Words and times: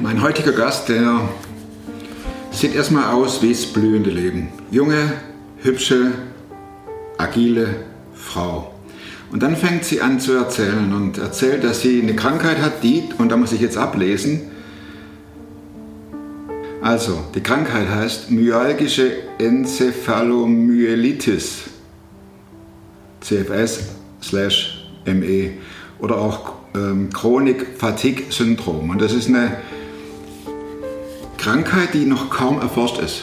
Mein 0.00 0.22
heutiger 0.22 0.52
Gast, 0.52 0.88
der 0.88 1.28
sieht 2.52 2.76
erstmal 2.76 3.12
aus 3.12 3.42
wie 3.42 3.48
das 3.48 3.66
blühende 3.66 4.10
Leben. 4.10 4.52
Junge, 4.70 5.14
hübsche, 5.62 6.12
agile 7.18 7.74
Frau. 8.14 8.72
Und 9.32 9.42
dann 9.42 9.56
fängt 9.56 9.84
sie 9.84 10.00
an 10.00 10.20
zu 10.20 10.34
erzählen 10.34 10.92
und 10.94 11.18
erzählt, 11.18 11.64
dass 11.64 11.82
sie 11.82 12.02
eine 12.02 12.14
Krankheit 12.14 12.58
hat, 12.58 12.84
die, 12.84 13.08
und 13.18 13.30
da 13.30 13.36
muss 13.36 13.50
ich 13.50 13.60
jetzt 13.60 13.76
ablesen, 13.76 14.49
also, 16.90 17.22
die 17.36 17.40
Krankheit 17.40 17.88
heißt 17.88 18.32
myalgische 18.32 19.12
Enzephalomyelitis, 19.38 21.60
CFS 23.20 23.90
slash 24.20 24.88
ME 25.06 25.52
oder 26.00 26.18
auch 26.18 26.54
ähm, 26.74 27.10
Chronik-Fatigue-Syndrom. 27.12 28.90
Und 28.90 29.00
das 29.00 29.12
ist 29.12 29.28
eine 29.28 29.58
Krankheit, 31.38 31.94
die 31.94 32.06
noch 32.06 32.28
kaum 32.28 32.60
erforscht 32.60 32.98
ist. 32.98 33.22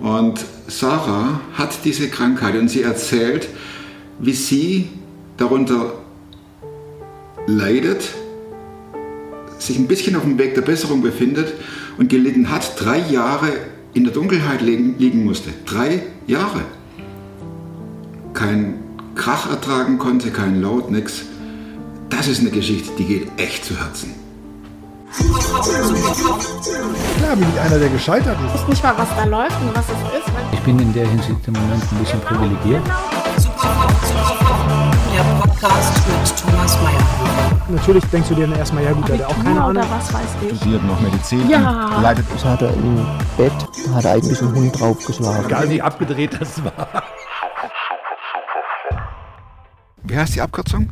Und 0.00 0.42
Sarah 0.66 1.42
hat 1.52 1.84
diese 1.84 2.08
Krankheit 2.08 2.54
und 2.54 2.70
sie 2.70 2.80
erzählt, 2.80 3.48
wie 4.18 4.32
sie 4.32 4.88
darunter 5.36 5.92
leidet, 7.46 8.14
sich 9.58 9.78
ein 9.78 9.88
bisschen 9.88 10.16
auf 10.16 10.22
dem 10.22 10.38
Weg 10.38 10.54
der 10.54 10.62
Besserung 10.62 11.02
befindet 11.02 11.52
und 11.98 12.08
gelitten 12.08 12.50
hat, 12.50 12.78
drei 12.78 12.98
Jahre 12.98 13.52
in 13.94 14.04
der 14.04 14.12
Dunkelheit 14.12 14.60
liegen, 14.60 15.24
musste. 15.24 15.50
Drei 15.64 16.02
Jahre. 16.26 16.62
Kein 18.34 18.74
Krach 19.14 19.48
ertragen 19.48 19.98
konnte, 19.98 20.30
kein 20.30 20.60
Laut, 20.60 20.90
nix. 20.90 21.22
Das 22.10 22.28
ist 22.28 22.40
eine 22.40 22.50
Geschichte, 22.50 22.90
die 22.98 23.04
geht 23.04 23.28
echt 23.38 23.64
zu 23.64 23.74
Herzen. 23.78 24.14
Klar 27.16 27.36
bin 27.36 27.46
ich 27.54 27.60
einer, 27.60 27.78
der 27.78 27.88
gescheitert 27.88 28.36
ist. 28.44 28.54
weiß 28.54 28.68
nicht 28.68 28.82
mal, 28.82 28.98
was 28.98 29.08
da 29.16 29.24
läuft 29.24 29.60
und 29.62 29.74
was 29.74 29.86
es 29.86 30.18
ist. 30.18 30.30
Ich 30.52 30.60
bin 30.60 30.78
in 30.78 30.92
der 30.92 31.08
Hinsicht 31.08 31.40
im 31.46 31.54
Moment 31.54 31.82
ein 31.82 31.98
bisschen 31.98 32.20
privilegiert. 32.20 32.82
Der 32.86 34.45
Podcast 35.60 36.06
mit 36.06 36.38
Thomas 36.38 36.76
Mayer. 36.82 37.60
Natürlich 37.70 38.04
denkst 38.06 38.28
du 38.28 38.34
dir 38.34 38.46
dann 38.46 38.58
erstmal, 38.58 38.84
ja 38.84 38.92
gut, 38.92 39.08
der 39.08 39.14
hat 39.14 39.20
ja 39.22 39.26
auch 39.28 39.36
keine 39.42 39.50
Ahnung. 39.62 39.70
oder 39.82 39.90
was 39.90 40.12
weiß 40.12 40.28
ich. 40.50 40.56
studiert 40.58 40.84
noch 40.84 41.00
Medizin 41.00 41.48
Ja. 41.48 41.96
und 41.96 42.02
leidet 42.02 42.26
Das 42.30 42.44
hat 42.44 42.60
er 42.60 42.74
im 42.74 42.96
Bett, 43.38 43.52
da 43.86 43.94
hat 43.94 44.04
er 44.04 44.12
eigentlich 44.12 44.40
einen 44.42 44.54
Hund 44.54 44.78
draufgeschlagen. 44.78 45.46
Egal 45.46 45.70
wie 45.70 45.80
abgedreht 45.80 46.38
das 46.38 46.62
war. 46.62 47.02
Wie 50.02 50.16
heißt 50.16 50.34
die 50.34 50.42
Abkürzung? 50.42 50.90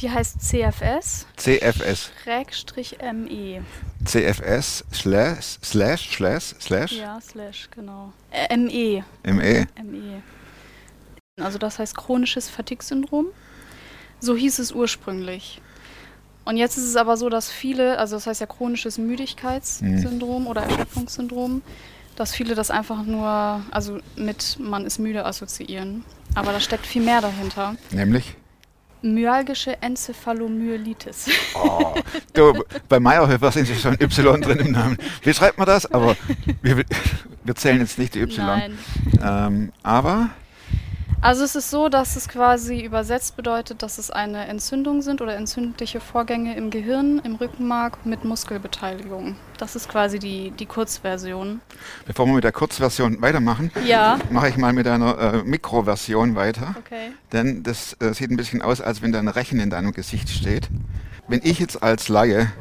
Die 0.00 0.10
heißt 0.10 0.40
CFS 0.40 1.26
CFS. 1.36 2.10
Schrägstrich 2.24 2.98
ME. 3.00 3.62
CFS 4.04 4.84
slash 4.92 5.58
slash 5.62 6.10
slash 6.10 6.54
slash 6.60 6.92
Ja, 6.92 7.20
slash, 7.20 7.68
genau. 7.70 8.12
Äh, 8.32 8.56
ME. 8.56 9.04
ME. 9.22 9.66
ME. 9.84 10.22
Also 11.40 11.58
das 11.58 11.78
heißt 11.78 11.96
chronisches 11.96 12.48
Fatigue-Syndrom. 12.50 13.26
So 14.24 14.34
hieß 14.34 14.58
es 14.58 14.72
ursprünglich. 14.72 15.60
Und 16.46 16.56
jetzt 16.56 16.78
ist 16.78 16.84
es 16.84 16.96
aber 16.96 17.18
so, 17.18 17.28
dass 17.28 17.50
viele, 17.50 17.98
also 17.98 18.16
das 18.16 18.26
heißt 18.26 18.40
ja 18.40 18.46
chronisches 18.46 18.96
Müdigkeitssyndrom 18.96 20.46
oder 20.46 20.62
Erschöpfungssyndrom, 20.62 21.60
dass 22.16 22.34
viele 22.34 22.54
das 22.54 22.70
einfach 22.70 23.02
nur, 23.02 23.62
also 23.70 23.98
mit 24.16 24.56
man 24.58 24.86
ist 24.86 24.98
müde 24.98 25.26
assoziieren. 25.26 26.04
Aber 26.34 26.52
da 26.52 26.60
steckt 26.60 26.86
viel 26.86 27.02
mehr 27.02 27.20
dahinter. 27.20 27.76
Nämlich? 27.90 28.34
Myalgische 29.02 29.82
Enzephalomyelitis. 29.82 31.28
Oh, 31.54 31.94
du, 32.32 32.64
bei 32.88 32.98
Meyerhöfer 32.98 33.52
sind 33.52 33.66
Sie 33.66 33.74
schon 33.74 34.00
Y 34.00 34.40
drin 34.40 34.58
im 34.58 34.72
Namen. 34.72 34.96
Wie 35.22 35.34
schreibt 35.34 35.58
man 35.58 35.66
das? 35.66 35.84
Aber 35.92 36.16
wir, 36.62 36.82
wir 37.44 37.54
zählen 37.54 37.80
jetzt 37.80 37.98
nicht 37.98 38.14
die 38.14 38.20
Y. 38.20 38.46
Nein. 38.46 38.78
Ähm, 39.22 39.72
aber 39.82 40.30
Also 41.24 41.42
es 41.42 41.56
ist 41.56 41.70
so, 41.70 41.88
dass 41.88 42.16
es 42.16 42.28
quasi 42.28 42.82
übersetzt 42.82 43.34
bedeutet, 43.34 43.82
dass 43.82 43.96
es 43.96 44.10
eine 44.10 44.46
Entzündung 44.46 45.00
sind 45.00 45.22
oder 45.22 45.34
entzündliche 45.34 45.98
Vorgänge 45.98 46.54
im 46.54 46.68
Gehirn, 46.68 47.18
im 47.24 47.36
Rückenmark 47.36 48.04
mit 48.04 48.26
Muskelbeteiligung. 48.26 49.34
Das 49.56 49.74
ist 49.74 49.88
quasi 49.88 50.18
die, 50.18 50.50
die 50.50 50.66
Kurzversion. 50.66 51.62
bevor 52.06 52.26
wir 52.26 52.34
mit 52.34 52.44
der 52.44 52.52
Kurzversion 52.52 53.22
weitermachen, 53.22 53.70
Ja. 53.86 54.18
mache 54.30 54.50
ich 54.50 54.58
mal 54.58 54.74
mit 54.74 54.86
einer 54.86 55.18
äh, 55.18 55.42
Mikroversion 55.44 56.34
weiter. 56.34 56.74
Okay. 56.78 57.12
Denn 57.32 57.62
das 57.62 57.94
äh, 58.00 58.12
sieht 58.12 58.30
ein 58.30 58.36
bisschen 58.36 58.60
aus, 58.60 58.82
als 58.82 59.00
wenn 59.00 59.10
da 59.10 59.18
ein 59.18 59.28
Rechen 59.28 59.60
in 59.60 59.70
deinem 59.70 59.92
Gesicht 59.92 60.28
steht. 60.28 60.68
Wenn 61.26 61.40
ich 61.42 61.58
jetzt 61.58 61.82
als 61.82 62.08
Laie 62.10 62.52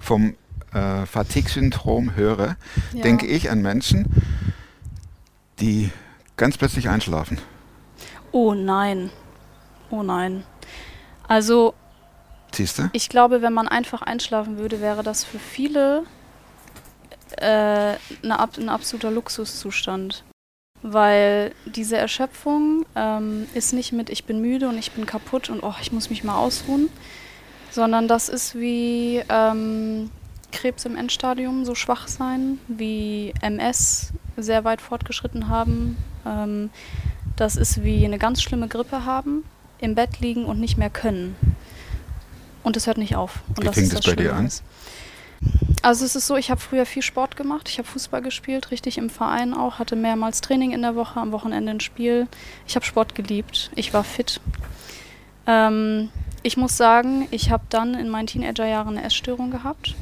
vom 0.00 0.34
äh, 0.72 1.04
Fatigue-Syndrom 1.04 2.16
höre, 2.16 2.56
Ja. 2.94 3.02
denke 3.02 3.26
ich 3.26 3.50
an 3.50 3.60
Menschen, 3.60 4.06
die 5.60 5.90
ganz 6.36 6.58
plötzlich 6.58 6.88
einschlafen. 6.88 7.38
Oh 8.32 8.54
nein. 8.54 9.10
Oh 9.90 10.02
nein. 10.02 10.44
Also 11.28 11.74
Siehst 12.52 12.78
du? 12.78 12.90
ich 12.92 13.08
glaube, 13.08 13.42
wenn 13.42 13.52
man 13.52 13.68
einfach 13.68 14.02
einschlafen 14.02 14.58
würde, 14.58 14.80
wäre 14.80 15.02
das 15.02 15.24
für 15.24 15.38
viele 15.38 16.04
äh, 17.36 17.44
eine, 17.44 17.98
ein 18.22 18.68
absoluter 18.68 19.10
Luxuszustand. 19.10 20.24
Weil 20.82 21.52
diese 21.64 21.96
Erschöpfung 21.96 22.84
ähm, 22.94 23.46
ist 23.54 23.72
nicht 23.72 23.92
mit 23.92 24.10
ich 24.10 24.24
bin 24.24 24.40
müde 24.40 24.68
und 24.68 24.78
ich 24.78 24.92
bin 24.92 25.06
kaputt 25.06 25.48
und 25.50 25.62
oh, 25.62 25.74
ich 25.80 25.90
muss 25.90 26.10
mich 26.10 26.22
mal 26.22 26.36
ausruhen, 26.36 26.90
sondern 27.70 28.08
das 28.08 28.28
ist 28.28 28.54
wie 28.54 29.22
ähm, 29.28 30.10
Krebs 30.52 30.84
im 30.84 30.96
Endstadium 30.96 31.64
so 31.64 31.74
schwach 31.74 32.08
sein, 32.08 32.58
wie 32.68 33.32
MS 33.40 34.12
sehr 34.36 34.64
weit 34.64 34.80
fortgeschritten 34.80 35.48
haben. 35.48 35.96
Ähm, 36.26 36.70
das 37.36 37.56
ist 37.56 37.84
wie 37.84 38.04
eine 38.04 38.18
ganz 38.18 38.42
schlimme 38.42 38.68
Grippe 38.68 39.04
haben, 39.04 39.44
im 39.78 39.94
Bett 39.94 40.20
liegen 40.20 40.44
und 40.46 40.58
nicht 40.58 40.78
mehr 40.78 40.90
können. 40.90 41.36
Und 42.62 42.76
es 42.76 42.86
hört 42.86 42.98
nicht 42.98 43.14
auf. 43.14 43.40
Und 43.50 43.60
Wie 43.60 43.66
das 43.66 43.74
fing 43.74 43.84
ist 43.84 43.92
das 43.92 44.00
das 44.00 44.14
bei 44.14 44.22
dir 44.22 44.34
an? 44.34 44.46
ist. 44.46 44.62
Also 45.82 46.04
es 46.04 46.16
ist 46.16 46.26
so, 46.26 46.36
ich 46.36 46.50
habe 46.50 46.60
früher 46.60 46.86
viel 46.86 47.02
Sport 47.02 47.36
gemacht. 47.36 47.68
Ich 47.68 47.78
habe 47.78 47.86
Fußball 47.86 48.22
gespielt, 48.22 48.70
richtig 48.70 48.98
im 48.98 49.10
Verein 49.10 49.54
auch, 49.54 49.78
hatte 49.78 49.94
mehrmals 49.94 50.40
Training 50.40 50.72
in 50.72 50.82
der 50.82 50.96
Woche, 50.96 51.20
am 51.20 51.30
Wochenende 51.30 51.70
ein 51.70 51.80
Spiel. 51.80 52.26
Ich 52.66 52.74
habe 52.74 52.84
Sport 52.84 53.14
geliebt. 53.14 53.70
Ich 53.76 53.94
war 53.94 54.02
fit. 54.02 54.40
Ähm, 55.46 56.08
ich 56.42 56.56
muss 56.56 56.76
sagen, 56.76 57.28
ich 57.30 57.50
habe 57.50 57.64
dann 57.68 57.94
in 57.94 58.08
meinen 58.08 58.26
Teenagerjahren 58.26 58.96
eine 58.96 59.06
Essstörung 59.06 59.50
gehabt. 59.50 59.94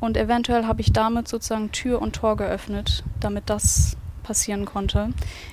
Und 0.00 0.16
eventuell 0.16 0.66
habe 0.66 0.80
ich 0.80 0.92
damit 0.92 1.28
sozusagen 1.28 1.70
Tür 1.70 2.02
und 2.02 2.16
Tor 2.16 2.36
geöffnet, 2.36 3.04
damit 3.20 3.44
das 3.46 3.96
passieren 4.22 4.64
konnte. 4.64 5.10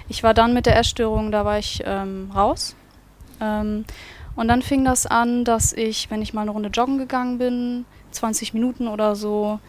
Ich 0.08 0.24
war 0.24 0.34
dann 0.34 0.54
mit 0.54 0.66
der 0.66 0.78
Essstörung, 0.78 1.32
da 1.32 1.46
war 1.46 1.60
ich 1.60 1.84
ähm, 1.86 2.32
raus. 2.34 2.76
Ähm, 3.42 3.86
und 4.36 4.48
dann 4.48 4.62
fing 4.62 4.86
das 4.86 5.06
an, 5.06 5.44
dass 5.44 5.74
ich, 5.74 6.10
wenn 6.12 6.22
ich 6.22 6.34
mal 6.34 6.42
eine 6.42 6.52
Runde 6.52 6.70
joggen 6.70 6.98
gegangen 6.98 7.38
bin, 7.38 7.86
20 8.12 8.54
Minuten 8.54 8.88
oder 8.88 9.16
so, 9.16 9.60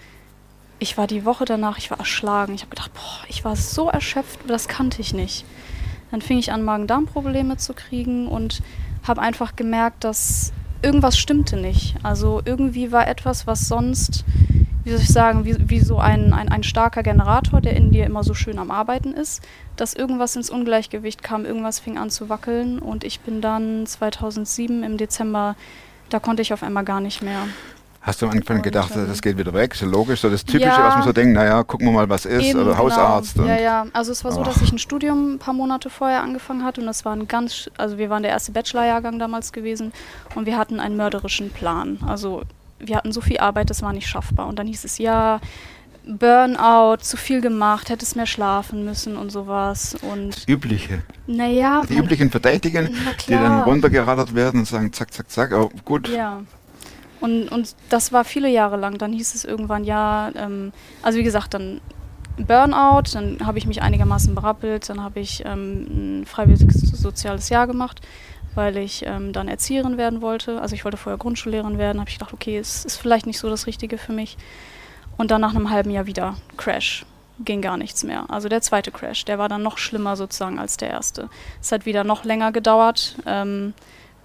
ich 0.79 0.97
war 0.97 1.07
die 1.07 1.25
Woche 1.25 1.45
danach, 1.45 1.79
ich 1.79 1.91
war 1.91 1.99
erschlagen. 1.99 2.55
Ich 2.55 2.63
habe 2.63 2.71
gedacht, 2.71 2.93
boah, 2.95 3.27
ich 3.29 3.45
war 3.45 3.55
so 3.55 3.89
erschöpft, 3.89 4.41
das 4.47 4.67
kannte 4.67 5.01
ich 5.01 5.13
nicht. 5.13 5.45
Dann 6.11 6.23
fing 6.23 6.39
ich 6.39 6.53
an, 6.53 6.65
Magen-Darm-Probleme 6.65 7.59
zu 7.59 7.75
kriegen 7.75 8.27
und 8.27 8.63
habe 9.07 9.21
einfach 9.21 9.57
gemerkt, 9.57 10.05
dass 10.05 10.53
irgendwas 10.83 11.19
stimmte 11.19 11.57
nicht. 11.57 11.97
Also 12.03 12.41
irgendwie 12.45 12.93
war 12.93 13.07
etwas, 13.07 13.47
was 13.47 13.69
sonst, 13.69 14.25
wie 14.91 14.95
soll 14.95 15.03
ich 15.03 15.13
sagen, 15.13 15.45
wie, 15.45 15.57
wie 15.71 15.79
so 15.79 15.99
ein, 15.99 16.33
ein, 16.33 16.49
ein 16.49 16.65
starker 16.65 17.05
Generator, 17.05 17.61
der 17.61 17.77
in 17.77 17.93
dir 17.93 18.07
immer 18.07 18.25
so 18.25 18.35
schön 18.35 18.59
am 18.59 18.73
Arbeiten 18.73 19.13
ist, 19.13 19.41
dass 19.77 19.95
irgendwas 19.95 20.35
ins 20.35 20.51
Ungleichgewicht 20.51 21.23
kam, 21.23 21.45
irgendwas 21.45 21.79
fing 21.79 21.97
an 21.97 22.11
zu 22.11 22.29
wackeln 22.29 22.81
und 22.81 23.05
ich 23.05 23.21
bin 23.21 23.41
dann 23.41 23.87
2007 23.87 24.83
im 24.83 24.97
Dezember, 24.97 25.55
da 26.09 26.19
konnte 26.19 26.43
ich 26.43 26.53
auf 26.53 26.65
einmal 26.65 26.85
gar 26.85 27.01
nicht 27.01 27.23
mehr. 27.23 27.47
Hast 28.03 28.21
du 28.21 28.27
am 28.27 28.33
Anfang 28.33 28.63
gedacht, 28.63 28.91
ähm, 28.97 29.07
das 29.07 29.23
geht 29.23 29.39
wieder 29.39 29.55
weg? 29.55 29.77
So 29.77 29.87
logisch, 29.87 30.23
so 30.23 30.31
das 30.31 30.45
Typische, 30.45 30.71
Ja. 30.71 30.89
was 30.89 30.95
man 30.97 31.05
so 31.05 31.13
denkt, 31.13 31.35
naja, 31.35 31.63
gucken 31.63 31.87
wir 31.87 31.93
mal, 31.93 32.09
was 32.09 32.25
ist, 32.25 32.43
Eben, 32.47 32.59
oder 32.59 32.77
Hausarzt. 32.77 33.35
Genau. 33.35 33.47
Ja, 33.47 33.61
ja. 33.61 33.87
Also 33.93 34.11
es 34.11 34.25
war 34.25 34.33
so, 34.33 34.41
Ach. 34.41 34.47
dass 34.47 34.61
ich 34.61 34.73
ein 34.73 34.79
Studium 34.79 35.35
ein 35.35 35.39
paar 35.39 35.55
Monate 35.55 35.89
vorher 35.89 36.23
angefangen 36.23 36.65
hatte 36.65 36.81
und 36.81 36.89
das 36.89 37.05
war 37.05 37.15
ein 37.15 37.29
ganz, 37.29 37.71
also 37.77 37.97
wir 37.97 38.11
waren 38.11 38.25
der 38.25 38.33
erste 38.33 38.51
Bachelorjahrgang 38.51 39.21
damals 39.21 39.53
gewesen 39.53 39.93
und 40.35 40.47
wir 40.47 40.57
hatten 40.57 40.81
einen 40.81 40.97
mörderischen 40.97 41.51
Plan. 41.51 41.99
Also 42.09 42.43
wir 42.81 42.97
hatten 42.97 43.13
so 43.13 43.21
viel 43.21 43.39
Arbeit, 43.39 43.71
das 43.71 43.83
war 43.83 43.93
nicht 43.93 44.09
schaffbar. 44.09 44.47
Und 44.47 44.59
dann 44.59 44.67
hieß 44.67 44.85
es, 44.85 44.99
ja, 44.99 45.41
Burnout, 46.07 46.99
zu 47.03 47.17
viel 47.17 47.41
gemacht, 47.41 47.91
hättest 47.91 48.17
mehr 48.17 48.27
schlafen 48.27 48.85
müssen 48.85 49.17
und 49.17 49.31
sowas. 49.31 49.97
Und 50.03 50.37
Das 50.37 50.49
Übliche. 50.49 51.03
naja, 51.27 51.83
Die 51.89 51.97
üblichen 51.97 52.31
Verdächtigen, 52.31 52.87
die 53.27 53.33
dann 53.33 53.41
klar. 53.43 53.65
runtergerattert 53.65 54.35
werden 54.35 54.61
und 54.61 54.67
sagen, 54.67 54.93
zack, 54.93 55.13
zack, 55.13 55.31
zack, 55.31 55.53
aber 55.53 55.69
gut. 55.85 56.09
Ja. 56.09 56.43
Und, 57.21 57.49
und 57.49 57.77
das 57.91 58.13
war 58.13 58.25
viele 58.25 58.49
Jahre 58.49 58.77
lang. 58.79 58.97
Dann 58.97 59.13
hieß 59.13 59.35
es 59.35 59.45
irgendwann, 59.45 59.85
ja, 59.85 60.31
ähm, 60.35 60.73
also 61.03 61.19
wie 61.19 61.23
gesagt, 61.23 61.53
dann 61.55 61.81
Burnout, 62.39 63.03
dann 63.13 63.39
habe 63.47 63.59
ich 63.59 63.67
mich 63.67 63.83
einigermaßen 63.83 64.35
berappelt, 64.35 64.89
dann 64.89 65.03
habe 65.03 65.21
ich 65.21 65.43
ähm, 65.45 66.21
ein 66.23 66.27
freiwilliges 66.27 66.81
soziales 66.81 67.51
Jahr 67.51 67.67
gemacht, 67.67 68.01
weil 68.55 68.77
ich 68.77 69.05
ähm, 69.07 69.33
dann 69.33 69.49
Erzieherin 69.49 69.97
werden 69.97 70.23
wollte. 70.23 70.61
Also 70.61 70.75
ich 70.75 70.85
wollte 70.85 70.97
vorher 70.97 71.19
Grundschullehrerin 71.19 71.79
werden, 71.79 72.01
habe 72.01 72.11
ich 72.11 72.19
gedacht, 72.19 72.33
okay, 72.33 72.59
es 72.59 72.85
ist 72.85 72.97
vielleicht 72.97 73.27
nicht 73.27 73.39
so 73.39 73.49
das 73.49 73.67
Richtige 73.67 73.99
für 73.99 74.13
mich. 74.13 74.37
Und 75.17 75.31
dann 75.31 75.41
nach 75.41 75.55
einem 75.55 75.71
halben 75.71 75.91
Jahr 75.91 76.07
wieder 76.07 76.37
Crash. 76.57 77.05
Ging 77.43 77.63
gar 77.63 77.77
nichts 77.77 78.05
mehr. 78.05 78.25
Also 78.29 78.49
der 78.49 78.61
zweite 78.61 78.91
Crash, 78.91 79.25
der 79.25 79.39
war 79.39 79.49
dann 79.49 79.63
noch 79.63 79.79
schlimmer 79.79 80.17
sozusagen 80.17 80.59
als 80.59 80.77
der 80.77 80.91
erste. 80.91 81.29
Es 81.61 81.73
hat 81.73 81.87
wieder 81.87 82.05
noch 82.05 82.25
länger 82.25 82.53
gedauert, 82.53 83.17
ähm, 83.27 83.73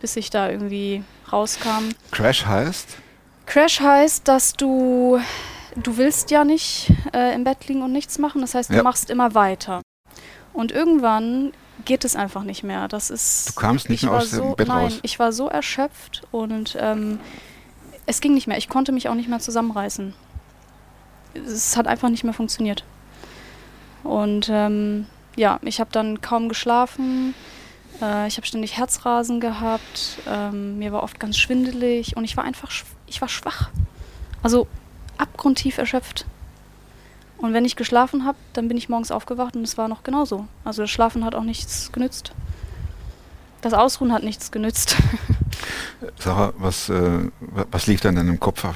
bis 0.01 0.16
ich 0.18 0.30
da 0.30 0.50
irgendwie 0.50 1.04
rauskam. 1.31 1.89
Crash 2.12 2.45
heißt? 2.45 2.98
Crash 3.45 3.80
heißt, 3.80 4.28
dass 4.28 4.54
du, 4.54 5.19
du 5.75 5.98
willst 5.98 6.31
ja 6.31 6.44
nicht 6.44 6.92
äh, 7.13 7.33
im 7.33 7.44
Bett 7.45 7.68
liegen 7.68 7.83
und 7.83 7.92
nichts 7.94 8.18
machen. 8.19 8.42
Das 8.42 8.54
heißt, 8.56 8.69
du 8.69 8.75
Ja. 8.75 8.83
machst 8.83 9.10
immer 9.10 9.33
weiter. 9.33 9.81
Und 10.51 10.71
irgendwann 10.71 11.54
geht 11.83 12.06
es 12.06 12.16
einfach 12.16 12.44
nicht 12.44 12.63
mehr. 12.63 12.88
Das 12.88 13.10
ist. 13.10 13.50
Du 13.50 13.60
kamst 13.60 13.89
nicht 13.89 14.04
ich 14.04 14.10
mehr 14.10 14.18
aus 14.18 14.30
dem 14.30 14.39
so, 14.39 14.56
Bett 14.56 14.68
nein, 14.68 14.86
raus. 14.86 15.00
Ich 15.01 15.19
war 15.19 15.31
so 15.31 15.50
erschöpft 15.50 16.24
und 16.31 16.77
ähm, 16.80 17.19
es 18.06 18.22
ging 18.22 18.33
nicht 18.33 18.48
mehr. 18.48 18.57
Ich 18.57 18.69
konnte 18.69 18.92
mich 18.92 19.10
auch 19.10 19.16
nicht 19.16 19.30
mehr 19.30 19.39
zusammenreißen. 19.39 20.13
Es 21.33 21.75
hat 21.75 21.88
einfach 21.88 22.10
nicht 22.10 22.24
mehr 22.24 22.33
funktioniert. 22.33 22.83
Und 24.04 24.48
ähm, 24.50 25.07
ja, 25.36 25.60
ich 25.63 25.80
habe 25.80 25.89
dann 25.92 26.22
kaum 26.22 26.48
geschlafen. 26.48 27.33
Äh, 28.01 28.28
ich 28.28 28.38
habe 28.38 28.48
ständig 28.48 28.78
Herzrasen 28.78 29.39
gehabt. 29.39 30.19
Ähm, 30.28 30.78
mir 30.80 30.92
war 30.92 31.04
oft 31.04 31.19
ganz 31.19 31.38
schwindelig 31.38 32.16
und 32.16 32.24
ich 32.24 32.38
war 32.38 32.44
einfach, 32.44 32.71
ich 33.07 33.19
war 33.21 33.28
schwach. 33.28 33.69
Also 34.44 34.68
abgrundtief 35.18 35.78
erschöpft. 35.78 36.25
Und 37.37 37.53
wenn 37.53 37.65
ich 37.65 37.75
geschlafen 37.75 38.25
habe, 38.25 38.37
dann 38.53 38.67
bin 38.67 38.77
ich 38.77 38.89
morgens 38.89 39.11
aufgewacht 39.11 39.55
und 39.55 39.63
es 39.63 39.77
war 39.77 39.87
noch 39.87 40.03
genauso. 40.03 40.47
Also 40.63 40.83
das 40.83 40.89
Schlafen 40.91 41.23
hat 41.25 41.35
auch 41.35 41.43
nichts 41.43 41.91
genützt. 41.91 42.31
Das 43.61 43.73
Ausruhen 43.73 44.13
hat 44.13 44.23
nichts 44.23 44.51
genützt. 44.51 44.95
Sarah, 46.19 46.53
was, 46.57 46.89
äh, 46.89 47.29
wa- 47.39 47.65
was 47.71 47.87
lief 47.87 48.01
dann 48.01 48.15
in 48.17 48.25
deinem 48.27 48.39
Kopf 48.39 48.63
ab? 48.65 48.75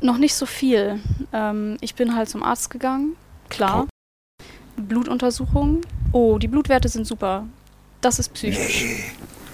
noch 0.00 0.18
nicht 0.18 0.34
so 0.34 0.46
viel. 0.46 1.00
Ähm, 1.32 1.76
ich 1.80 1.94
bin 1.94 2.14
halt 2.14 2.28
zum 2.28 2.42
Arzt 2.42 2.70
gegangen, 2.70 3.16
klar. 3.48 3.86
Blutuntersuchung. 4.76 5.80
Oh, 6.12 6.38
die 6.38 6.46
Blutwerte 6.48 6.88
sind 6.88 7.04
super. 7.06 7.46
Das 8.00 8.18
ist 8.20 8.32
psychisch. 8.32 8.84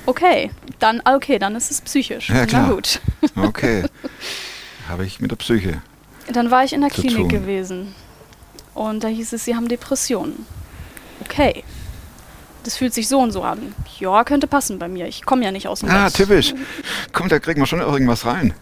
Okay, 0.06 0.50
dann 0.80 1.00
okay, 1.06 1.38
dann 1.38 1.56
ist 1.56 1.70
es 1.70 1.80
psychisch. 1.80 2.28
Ja, 2.28 2.44
klar. 2.44 2.66
Na 2.68 2.74
gut. 2.74 3.00
Okay. 3.36 3.84
Habe 4.94 5.04
ich 5.06 5.18
mit 5.20 5.28
der 5.32 5.36
Psyche. 5.36 5.82
Dann 6.32 6.52
war 6.52 6.62
ich 6.62 6.72
in 6.72 6.80
der 6.82 6.88
Klinik 6.90 7.16
tun. 7.18 7.28
gewesen. 7.28 7.94
Und 8.74 9.02
da 9.02 9.08
hieß 9.08 9.32
es, 9.32 9.44
Sie 9.44 9.56
haben 9.56 9.66
Depressionen. 9.66 10.46
Okay. 11.20 11.64
Das 12.62 12.76
fühlt 12.76 12.94
sich 12.94 13.08
so 13.08 13.18
und 13.18 13.32
so 13.32 13.42
an. 13.42 13.74
Ja, 13.98 14.22
könnte 14.22 14.46
passen 14.46 14.78
bei 14.78 14.86
mir. 14.86 15.08
Ich 15.08 15.24
komme 15.24 15.44
ja 15.44 15.50
nicht 15.50 15.66
aus 15.66 15.80
dem 15.80 15.90
Ah, 15.90 16.04
Bett. 16.04 16.14
typisch. 16.14 16.54
Komm, 17.12 17.28
da 17.28 17.40
kriegen 17.40 17.60
wir 17.60 17.66
schon 17.66 17.80
irgendwas 17.80 18.24
rein. 18.24 18.54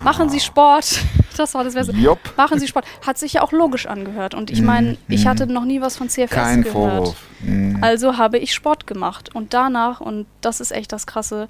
Machen 0.00 0.28
Sie 0.28 0.40
Sport. 0.40 0.98
Das 1.36 1.54
war 1.54 1.62
das 1.64 1.72
Beste. 1.72 1.92
Jopp. 1.92 2.18
Machen 2.36 2.58
Sie 2.58 2.66
Sport. 2.68 2.84
Hat 3.06 3.16
sich 3.16 3.32
ja 3.34 3.42
auch 3.42 3.52
logisch 3.52 3.86
angehört. 3.86 4.34
Und 4.34 4.50
ich 4.50 4.60
meine, 4.60 4.98
ich 5.08 5.24
Mhm. 5.24 5.28
hatte 5.28 5.46
noch 5.46 5.64
nie 5.64 5.80
was 5.80 5.96
von 5.96 6.10
CFS 6.10 6.34
Kein 6.34 6.62
gehört. 6.62 6.74
Vorwurf. 6.74 7.16
Mhm. 7.40 7.78
Also 7.80 8.18
habe 8.18 8.36
ich 8.38 8.52
Sport 8.52 8.86
gemacht. 8.88 9.34
Und 9.34 9.54
danach, 9.54 10.00
und 10.02 10.26
das 10.42 10.60
ist 10.60 10.72
echt 10.72 10.92
das 10.92 11.06
Krasse, 11.06 11.48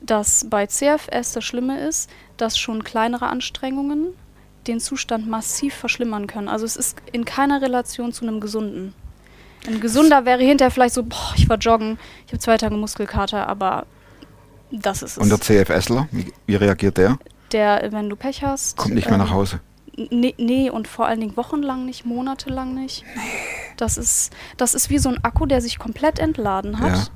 dass 0.00 0.46
bei 0.48 0.66
CFS 0.66 1.32
das 1.32 1.44
Schlimme 1.44 1.78
ist, 1.86 2.08
dass 2.36 2.58
schon 2.58 2.84
kleinere 2.84 3.28
Anstrengungen 3.28 4.08
den 4.66 4.80
Zustand 4.80 5.28
massiv 5.28 5.74
verschlimmern 5.74 6.26
können. 6.26 6.48
Also 6.48 6.64
es 6.64 6.76
ist 6.76 6.96
in 7.12 7.24
keiner 7.24 7.62
Relation 7.62 8.12
zu 8.12 8.26
einem 8.26 8.40
gesunden. 8.40 8.94
Ein 9.66 9.80
gesunder 9.80 10.24
wäre 10.24 10.42
hinterher 10.42 10.70
vielleicht 10.70 10.94
so, 10.94 11.02
boah, 11.02 11.32
ich 11.36 11.48
war 11.48 11.56
joggen, 11.58 11.98
ich 12.26 12.32
habe 12.32 12.40
zwei 12.40 12.56
Tage 12.56 12.76
Muskelkater, 12.76 13.48
aber 13.48 13.86
das 14.70 15.02
ist 15.02 15.16
es. 15.16 15.18
Und 15.18 15.30
der 15.30 15.40
CFSler, 15.40 16.08
wie, 16.10 16.32
wie 16.46 16.56
reagiert 16.56 16.98
der? 16.98 17.18
der, 17.52 17.88
wenn 17.90 18.08
du 18.08 18.16
Pech 18.16 18.42
hast. 18.42 18.76
Kommt 18.76 18.94
nicht 18.94 19.06
mehr 19.06 19.14
ähm, 19.14 19.24
nach 19.24 19.30
Hause. 19.30 19.60
Nee, 19.96 20.34
nee, 20.36 20.68
und 20.68 20.88
vor 20.88 21.06
allen 21.06 21.20
Dingen 21.20 21.36
wochenlang 21.36 21.86
nicht, 21.86 22.04
monatelang 22.04 22.74
nicht. 22.74 23.04
Das 23.78 23.96
ist, 23.96 24.32
das 24.56 24.74
ist 24.74 24.90
wie 24.90 24.98
so 24.98 25.08
ein 25.08 25.22
Akku, 25.24 25.46
der 25.46 25.62
sich 25.62 25.78
komplett 25.78 26.18
entladen 26.18 26.80
hat. 26.80 26.96
Ja. 26.96 27.06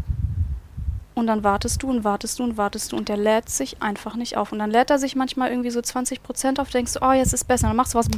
Und 1.15 1.27
dann 1.27 1.43
wartest 1.45 1.83
du 1.83 1.91
und 1.91 2.05
wartest 2.05 2.39
du 2.39 2.45
und 2.45 2.57
wartest 2.57 2.93
du 2.93 2.97
und 2.97 3.09
der 3.09 3.17
lädt 3.17 3.51
sich 3.51 3.83
einfach 3.83 4.17
nicht 4.17 4.37
auf. 4.37 4.53
Und 4.53 4.61
dann 4.61 4.71
lädt 4.71 4.91
er 4.91 4.99
sich 4.99 5.17
manchmal 5.17 5.51
irgendwie 5.51 5.71
so 5.71 5.83
20 5.83 6.23
Prozent 6.23 6.61
auf, 6.61 6.71
denkst 6.71 6.95
du, 6.95 7.01
oh, 7.03 7.13
jetzt 7.13 7.35
ist 7.35 7.49
besser. 7.49 7.67
Dann 7.67 7.77
machst 7.77 7.95
du 7.95 7.99
was, 7.99 8.09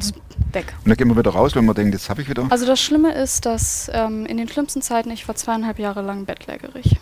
weg. 0.52 0.74
Und 0.84 0.88
dann 0.88 0.96
gehen 0.96 1.08
wir 1.08 1.16
wieder 1.16 1.30
raus, 1.32 1.54
wenn 1.54 1.64
man 1.64 1.74
denkt, 1.74 1.94
jetzt 1.94 2.10
habe 2.10 2.22
ich 2.22 2.28
wieder. 2.28 2.46
Also 2.50 2.66
das 2.66 2.80
Schlimme 2.80 3.12
ist, 3.14 3.46
dass 3.46 3.90
ähm, 3.92 4.26
in 4.26 4.36
den 4.36 4.48
schlimmsten 4.48 4.82
Zeiten, 4.82 5.10
ich 5.10 5.26
war 5.26 5.34
zweieinhalb 5.34 5.78
Jahre 5.78 6.02
lang 6.02 6.26
bettlägerig. 6.26 6.96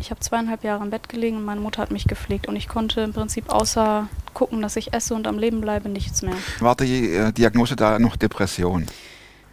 Ich 0.00 0.10
habe 0.10 0.20
zweieinhalb 0.20 0.64
Jahre 0.64 0.84
im 0.84 0.90
Bett 0.90 1.08
gelegen 1.08 1.36
und 1.36 1.44
meine 1.44 1.60
Mutter 1.60 1.82
hat 1.82 1.90
mich 1.90 2.04
gepflegt. 2.04 2.48
Und 2.48 2.56
ich 2.56 2.68
konnte 2.68 3.00
im 3.00 3.12
Prinzip 3.12 3.50
außer 3.50 4.08
gucken, 4.34 4.62
dass 4.62 4.76
ich 4.76 4.92
esse 4.92 5.14
und 5.14 5.26
am 5.26 5.38
Leben 5.38 5.60
bleibe, 5.60 5.88
nichts 5.88 6.22
mehr. 6.22 6.36
War 6.60 6.76
die 6.76 7.12
äh, 7.12 7.32
Diagnose 7.32 7.76
da 7.76 7.98
noch 7.98 8.16
Depression? 8.16 8.86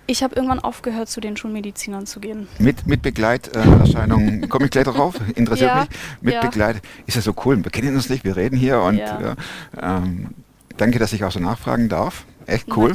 Ich 0.07 0.21
habe 0.23 0.35
irgendwann 0.35 0.59
aufgehört, 0.59 1.09
zu 1.09 1.19
den 1.19 1.35
Schulmedizinern 1.35 2.05
zu 2.05 2.19
gehen. 2.19 2.47
Mit, 2.59 2.85
mit 2.85 3.01
Begleiterscheinungen, 3.01 4.47
komme 4.49 4.65
ich 4.65 4.71
gleich 4.71 4.85
darauf, 4.85 5.15
interessiert 5.35 5.71
Ja, 5.71 5.79
mich. 5.81 5.89
Mit 6.21 6.33
ja. 6.35 6.41
Begleit, 6.41 6.81
ist 7.07 7.15
ja 7.15 7.21
so 7.21 7.33
cool, 7.45 7.63
wir 7.63 7.71
kennen 7.71 7.95
uns 7.95 8.09
nicht, 8.09 8.23
wir 8.23 8.35
reden 8.35 8.57
hier 8.57 8.81
und 8.81 8.97
Ja. 8.97 9.35
ähm, 9.81 10.29
danke, 10.77 10.99
dass 10.99 11.13
ich 11.13 11.23
auch 11.23 11.31
so 11.31 11.39
nachfragen 11.39 11.89
darf. 11.89 12.25
Echt 12.45 12.67
cool. 12.75 12.93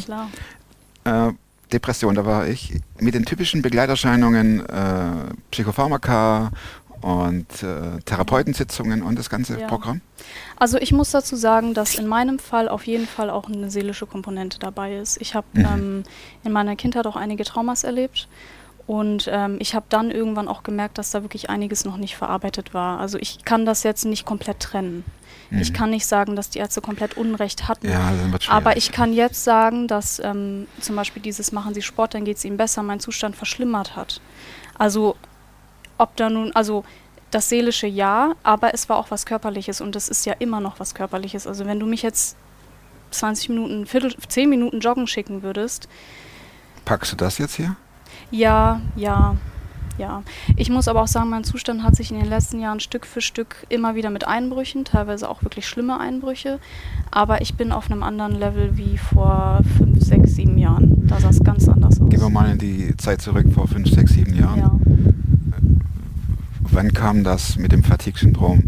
Äh, 1.05 1.33
Depression, 1.73 2.15
da 2.15 2.27
war 2.27 2.47
ich 2.49 2.75
mit 2.99 3.15
den 3.15 3.25
typischen 3.25 3.63
Begleiterscheinungen, 3.63 4.61
äh, 4.67 5.35
Psychopharmaka 5.51 6.51
und 7.03 7.63
äh, 7.63 8.01
Therapeutensitzungen 8.05 9.03
und 9.03 9.19
das 9.19 9.31
ganze 9.31 9.59
Ja. 9.59 9.67
Programm. 9.67 10.01
Also 10.57 10.79
ich 10.79 10.93
muss 10.93 11.11
dazu 11.11 11.37
sagen, 11.37 11.75
dass 11.75 11.95
in 11.95 12.07
meinem 12.07 12.39
Fall 12.39 12.69
auf 12.69 12.87
jeden 12.87 13.07
Fall 13.07 13.31
auch 13.31 13.49
eine 13.49 13.71
seelische 13.71 14.07
Komponente 14.07 14.59
dabei 14.59 14.97
ist. 14.97 15.21
Ich 15.21 15.35
habe 15.35 15.47
Mhm. 15.55 15.65
ähm, 15.65 16.03
in 16.45 16.53
meiner 16.53 16.77
Kindheit 16.77 17.07
auch 17.07 17.17
einige 17.17 17.45
Traumas 17.45 17.85
erlebt 17.85 18.29
und 18.87 19.29
ähm, 19.33 19.57
ich 19.61 19.75
habe 19.75 19.87
dann 19.89 20.11
irgendwann 20.11 20.49
auch 20.49 20.63
gemerkt, 20.63 20.99
dass 20.99 21.11
da 21.11 21.23
wirklich 21.23 21.49
einiges 21.49 21.85
noch 21.85 21.97
nicht 21.97 22.17
verarbeitet 22.17 22.75
war. 22.75 23.01
Also 23.01 23.19
ich 23.19 23.45
kann 23.45 23.65
das 23.65 23.83
jetzt 23.83 24.05
nicht 24.05 24.25
komplett 24.27 24.61
trennen. 24.61 25.05
Ich 25.53 25.71
Mhm. 25.71 25.75
kann 25.77 25.91
nicht 25.91 26.07
sagen, 26.07 26.37
dass 26.37 26.51
die 26.51 26.59
Ärzte 26.61 26.81
komplett 26.81 27.17
Unrecht 27.17 27.67
hatten. 27.67 27.89
Ja. 27.89 28.13
Aber 28.49 28.77
ich 28.77 28.93
kann 28.93 29.13
jetzt 29.13 29.43
sagen, 29.43 29.89
dass 29.89 30.21
ähm, 30.23 30.69
zum 30.81 30.95
Beispiel 30.97 31.23
dieses 31.23 31.51
Machen 31.51 31.75
Sie 31.75 31.83
Sport, 31.83 32.15
dann 32.15 32.25
geht 32.25 32.37
es 32.37 32.45
Ihnen 32.45 32.57
besser, 32.57 32.83
mein 32.85 33.01
Zustand 33.01 33.35
verschlimmert 33.35 33.97
hat. 33.97 34.21
Also 34.79 35.17
ob 36.01 36.17
da 36.17 36.31
nun, 36.31 36.53
also 36.55 36.85
das 37.31 37.49
seelische 37.49 37.87
ja, 37.87 38.33
aber 38.43 38.75
es 38.75 38.89
war 38.89 38.97
auch 38.97 39.11
was 39.11 39.27
Körperliches 39.27 39.81
und 39.81 39.95
es 39.95 40.09
ist 40.09 40.27
ja 40.27 40.35
immer 40.39 40.61
noch 40.61 40.81
was 40.81 40.95
Körperliches. 40.95 41.47
Also 41.47 41.67
wenn 41.67 41.79
du 41.79 41.87
mich 41.87 42.03
jetzt 42.03 42.37
20 43.13 43.51
Minuten, 43.51 43.87
Viertel, 43.87 44.15
10 44.17 44.49
Minuten 44.49 44.81
joggen 44.81 45.07
schicken 45.07 45.43
würdest, 45.43 45.89
Packst 46.85 47.13
du 47.13 47.17
das 47.17 47.39
jetzt 47.39 47.55
hier? 47.55 47.77
ja, 48.31 48.81
ja, 48.97 49.37
ja. 49.99 50.23
Ich 50.57 50.71
muss 50.71 50.89
aber 50.89 51.03
auch 51.03 51.07
sagen, 51.07 51.29
mein 51.31 51.45
Zustand 51.45 51.83
hat 51.85 51.95
sich 51.95 52.11
in 52.11 52.19
den 52.19 52.29
letzten 52.29 52.59
Jahren 52.59 52.81
Stück 52.81 53.07
für 53.07 53.21
Stück 53.21 53.67
immer 53.69 53.95
wieder 53.95 54.11
mit 54.11 54.27
Einbrüchen, 54.27 54.85
teilweise 54.85 55.29
auch 55.29 55.43
wirklich 55.43 55.69
schlimme 55.69 56.01
Einbrüche. 56.01 56.59
Aber 57.11 57.43
ich 57.43 57.55
bin 57.55 57.71
auf 57.71 57.91
einem 57.91 58.03
anderen 58.03 58.35
Level 58.35 58.77
wie 58.77 58.99
vor 58.99 59.61
fünf, 59.77 60.03
sechs, 60.03 60.35
sieben 60.35 60.59
Jahren. 60.59 61.07
Da 61.07 61.21
sah 61.21 61.29
es 61.29 61.45
ganz 61.45 61.69
anders 61.69 62.01
aus. 62.01 62.09
Gehen 62.09 62.21
wir 62.21 62.31
mal 62.31 62.51
in 62.51 62.59
die 62.59 62.97
Zeit 62.97 63.21
zurück 63.21 63.47
vor 63.53 63.69
fünf, 63.69 63.91
sechs, 63.91 64.13
sieben 64.13 64.35
Jahren. 64.35 64.59
Ja. 64.59 65.10
Wann 66.81 66.95
kam 66.95 67.25
das 67.25 67.57
mit 67.57 67.73
dem 67.73 67.85
Fatigue-Syndrom? 67.85 68.63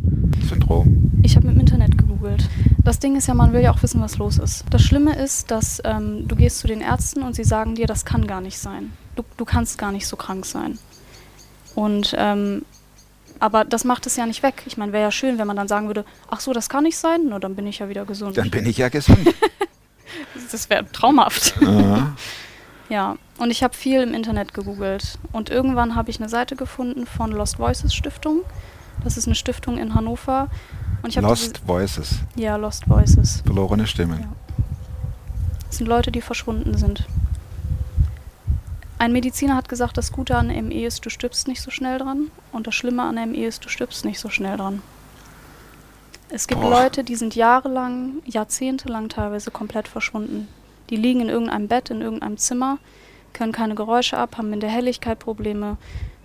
Syndrom? 0.47 1.11
Ich 1.23 1.35
habe 1.35 1.49
im 1.49 1.59
Internet 1.59 1.97
gegoogelt. 1.97 2.47
Das 2.85 2.99
Ding 2.99 3.17
ist 3.17 3.27
ja, 3.27 3.33
man 3.33 3.55
will 3.55 3.63
ja 3.63 3.73
auch 3.73 3.83
wissen, 3.83 4.03
was 4.03 4.19
los 4.19 4.37
ist. 4.37 4.67
Das 4.69 4.83
Schlimme 4.83 5.17
ist, 5.17 5.51
dass 5.51 5.81
ähm, 5.87 6.29
du 6.29 6.37
gehst 6.37 6.59
zu 6.59 6.67
den 6.67 6.83
Ärzten 6.83 7.23
und 7.23 7.35
sie 7.35 7.45
sagen 7.45 7.75
dir, 7.75 7.87
das 7.87 8.05
kann 8.05 8.27
gar 8.27 8.43
nicht 8.43 8.59
sein. 8.59 8.93
Du, 9.17 9.25
du 9.39 9.47
kannst 9.47 9.79
gar 9.79 9.93
nicht 9.93 10.07
so 10.07 10.17
krank 10.17 10.45
sein. 10.45 10.79
Und 11.75 12.15
ähm, 12.19 12.67
aber 13.39 13.65
das 13.65 13.85
macht 13.85 14.05
es 14.07 14.17
ja 14.17 14.27
nicht 14.27 14.43
weg. 14.43 14.63
Ich 14.67 14.77
meine, 14.77 14.93
wäre 14.93 15.05
ja 15.05 15.11
schön, 15.11 15.39
wenn 15.39 15.47
man 15.47 15.57
dann 15.57 15.69
sagen 15.69 15.87
würde, 15.87 16.05
ach 16.29 16.41
so, 16.41 16.53
das 16.53 16.69
kann 16.69 16.85
nicht 16.85 16.99
sein, 16.99 17.31
nur 17.31 17.41
dann 17.41 17.57
bin 17.57 17.67
ich 17.67 17.79
ja 17.79 17.89
wieder 17.89 18.05
gesund. 18.05 18.37
Dann 18.37 18.51
bin 18.51 18.67
ich 18.67 18.77
ja 18.77 18.91
gesund. 18.91 19.21
Das 20.51 20.69
wäre 20.69 20.85
traumhaft. 20.93 21.55
ja. 21.63 22.15
Ja, 22.93 23.17
und 23.39 23.51
ich 23.51 23.63
habe 23.63 23.75
viel 23.75 24.03
im 24.03 24.13
Internet 24.13 24.53
gegoogelt. 24.53 25.19
Und 25.33 25.49
irgendwann 25.49 25.95
habe 25.95 26.11
ich 26.11 26.21
eine 26.21 26.29
Seite 26.29 26.57
gefunden 26.57 27.07
von 27.07 27.33
Lost 27.33 27.59
Voices 27.59 27.95
Stiftung. 27.95 28.41
Das 29.03 29.17
ist 29.17 29.25
eine 29.25 29.35
Stiftung 29.35 29.79
in 29.79 29.95
Hannover. 29.95 30.49
Lost 31.03 31.67
Voices, 31.67 32.17
ja, 32.37 32.57
Lost 32.57 32.87
Voices. 32.87 33.41
verlorene 33.47 33.87
Stimmen. 33.87 34.21
Ja. 34.21 34.29
Das 35.69 35.79
sind 35.79 35.87
Leute, 35.87 36.13
die 36.13 36.21
verschwunden 36.21 36.77
sind. 36.77 37.07
Ein 38.99 39.13
Mediziner 39.13 39.57
hat 39.57 39.71
gesagt, 39.71 39.97
das 39.97 40.13
Gute 40.13 40.37
an 40.37 40.49
ME 40.49 40.85
ist, 40.85 41.07
du 41.07 41.09
stirbst 41.09 41.49
nicht 41.49 41.63
so 41.63 41.71
schnell 41.71 41.97
dran. 41.97 42.31
Und 42.53 42.67
das 42.67 42.75
Schlimme 42.75 43.05
an 43.05 43.15
ME 43.15 43.47
ist, 43.47 43.65
du 43.65 43.71
stirbst 43.71 44.05
nicht 44.05 44.21
so 44.21 44.29
schnell 44.29 44.59
dran. 44.59 44.83
Es 46.29 46.47
gibt 46.47 46.61
Boah. 46.61 46.69
Leute, 46.69 47.05
die 47.05 47.17
sind 47.17 47.37
jahrelang, 47.37 48.17
jahrzehntelang 48.27 49.09
teilweise 49.09 49.51
komplett 49.51 49.89
verschwunden. 49.89 50.47
Die 50.93 50.99
liegen 50.99 51.23
in 51.23 51.31
irgendeinem 51.31 51.69
Bett, 51.69 51.89
in 51.89 52.03
irgendeinem 52.03 52.37
Zimmer, 52.37 52.77
können 53.33 53.51
keine 53.51 53.75
Geräusche 53.75 54.19
ab, 54.19 54.37
haben 54.37 54.51
mit 54.51 54.63
der 54.63 54.69
Helligkeit 54.69 55.19
Probleme, 55.19 55.79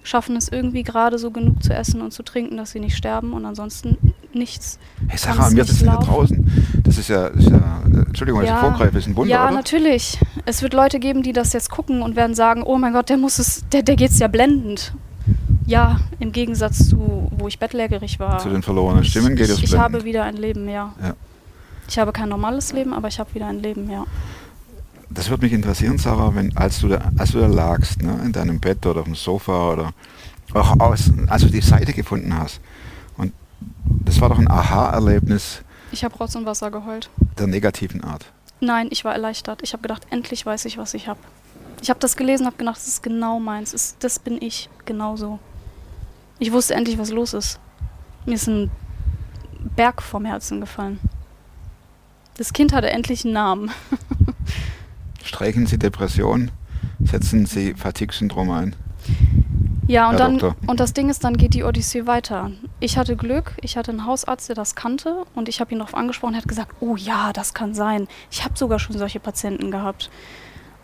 schaffen 0.03 0.35
es 0.35 0.49
irgendwie 0.49 0.83
gerade 0.83 1.17
so 1.17 1.31
genug 1.31 1.63
zu 1.63 1.73
essen 1.73 2.01
und 2.01 2.11
zu 2.11 2.21
trinken, 2.21 2.57
dass 2.57 2.71
sie 2.71 2.81
nicht 2.81 2.97
sterben 2.97 3.31
und 3.31 3.45
ansonsten 3.45 3.97
nichts. 4.33 4.77
Hey 5.07 5.17
Sarah, 5.17 5.49
wir 5.53 5.63
sitzen 5.63 5.85
laufen. 5.85 6.05
draußen. 6.05 6.81
Das 6.83 6.97
ist 6.97 7.07
ja, 7.07 7.27
ist 7.27 7.49
ja 7.49 7.81
Entschuldigung, 7.85 8.41
wenn 8.41 8.53
ich 8.53 8.59
vorgreife, 8.59 8.97
ist 8.97 9.07
ein 9.07 9.15
Wunder, 9.15 9.31
ja, 9.33 9.45
oder? 9.45 9.55
natürlich. 9.55 10.19
Es 10.45 10.61
wird 10.61 10.73
Leute 10.73 10.99
geben, 10.99 11.23
die 11.23 11.31
das 11.31 11.53
jetzt 11.53 11.71
gucken 11.71 12.01
und 12.01 12.17
werden 12.17 12.35
sagen, 12.35 12.63
oh 12.63 12.77
mein 12.77 12.91
Gott, 12.91 13.07
der 13.07 13.15
muss 13.15 13.39
es, 13.39 13.63
der, 13.69 13.83
der 13.83 13.95
geht's 13.95 14.19
ja 14.19 14.27
blendend. 14.27 14.93
Ja, 15.65 16.01
im 16.19 16.33
Gegensatz 16.33 16.89
zu, 16.89 17.31
wo 17.37 17.47
ich 17.47 17.57
bettlägerig 17.57 18.19
war. 18.19 18.39
Zu 18.39 18.49
den 18.49 18.63
verlorenen 18.63 19.05
Stimmen 19.05 19.37
geht 19.37 19.45
ich, 19.45 19.51
es 19.51 19.59
Ich 19.59 19.69
blendend. 19.69 19.95
habe 19.95 20.03
wieder 20.03 20.25
ein 20.25 20.35
Leben, 20.35 20.67
ja. 20.67 20.93
Ja. 21.01 21.13
Ich 21.87 21.97
habe 21.97 22.11
kein 22.11 22.27
normales 22.27 22.73
Leben, 22.73 22.93
aber 22.93 23.07
ich 23.07 23.17
habe 23.17 23.33
wieder 23.33 23.47
ein 23.47 23.61
Leben, 23.61 23.89
ja. 23.89 24.05
Das 25.09 25.29
würde 25.29 25.45
mich 25.45 25.53
interessieren, 25.53 25.97
Sarah, 25.97 26.35
wenn, 26.35 26.55
als, 26.57 26.79
du 26.79 26.89
da, 26.89 27.11
als 27.17 27.31
du 27.31 27.39
da 27.39 27.47
lagst, 27.47 28.01
ne, 28.03 28.19
in 28.25 28.31
deinem 28.33 28.59
Bett 28.59 28.85
oder 28.85 28.99
auf 28.99 29.05
dem 29.05 29.15
Sofa 29.15 29.71
oder 29.73 29.93
auch 30.53 30.79
aus, 30.79 31.11
als 31.27 31.43
du 31.43 31.49
die 31.49 31.61
Seite 31.61 31.93
gefunden 31.93 32.37
hast. 32.37 32.59
Und 33.17 33.33
das 34.03 34.19
war 34.21 34.29
doch 34.29 34.37
ein 34.39 34.49
Aha-Erlebnis 34.51 35.61
Ich 35.91 36.03
habe 36.03 36.15
Rotz 36.17 36.35
und 36.35 36.45
Wasser 36.45 36.71
geheult. 36.71 37.09
der 37.39 37.47
negativen 37.47 38.03
Art. 38.03 38.25
Nein, 38.59 38.87
ich 38.91 39.05
war 39.05 39.13
erleichtert. 39.13 39.61
Ich 39.63 39.73
habe 39.73 39.81
gedacht, 39.83 40.07
endlich 40.09 40.45
weiß 40.45 40.65
ich, 40.65 40.77
was 40.77 40.93
ich 40.93 41.07
habe. 41.07 41.19
Ich 41.81 41.89
habe 41.89 41.99
das 41.99 42.17
gelesen, 42.17 42.45
habe 42.45 42.57
gedacht, 42.57 42.77
das 42.77 42.87
ist 42.87 43.03
genau 43.03 43.39
meins. 43.39 43.71
Das, 43.71 43.81
ist- 43.83 44.03
das 44.03 44.19
bin 44.19 44.41
ich, 44.41 44.69
genauso. 44.85 45.39
Ich 46.39 46.51
wusste 46.51 46.73
endlich, 46.75 46.97
was 46.97 47.11
los 47.11 47.33
ist. 47.33 47.59
Mir 48.25 48.33
ist 48.35 48.47
ein 48.47 48.71
Berg 49.75 50.01
vom 50.01 50.25
Herzen 50.25 50.59
gefallen. 50.59 50.99
Das 52.37 52.51
Kind 52.53 52.73
hatte 52.73 52.89
endlich 52.89 53.23
einen 53.25 53.33
Namen. 53.33 53.71
Streichen 55.37 55.67
Sie 55.67 55.77
Depression, 55.77 56.49
setzen 56.99 57.45
Sie 57.45 57.75
Fatigue-Syndrom 57.75 58.49
ein. 58.49 58.75
Ja, 59.87 60.09
und 60.09 60.13
Herr 60.13 60.17
dann 60.17 60.39
Doktor. 60.39 60.55
und 60.65 60.79
das 60.79 60.93
Ding 60.93 61.11
ist, 61.11 61.23
dann 61.23 61.37
geht 61.37 61.53
die 61.53 61.63
Odyssee 61.63 62.07
weiter. 62.07 62.49
Ich 62.79 62.97
hatte 62.97 63.15
Glück, 63.15 63.53
ich 63.61 63.77
hatte 63.77 63.91
einen 63.91 64.07
Hausarzt, 64.07 64.49
der 64.49 64.55
das 64.55 64.73
kannte 64.73 65.25
und 65.35 65.47
ich 65.47 65.59
habe 65.59 65.71
ihn 65.71 65.77
darauf 65.77 65.93
angesprochen, 65.93 66.33
er 66.33 66.39
hat 66.39 66.47
gesagt, 66.47 66.71
oh 66.79 66.95
ja, 66.95 67.33
das 67.33 67.53
kann 67.53 67.75
sein. 67.75 68.07
Ich 68.31 68.43
habe 68.43 68.57
sogar 68.57 68.79
schon 68.79 68.97
solche 68.97 69.19
Patienten 69.19 69.69
gehabt. 69.69 70.09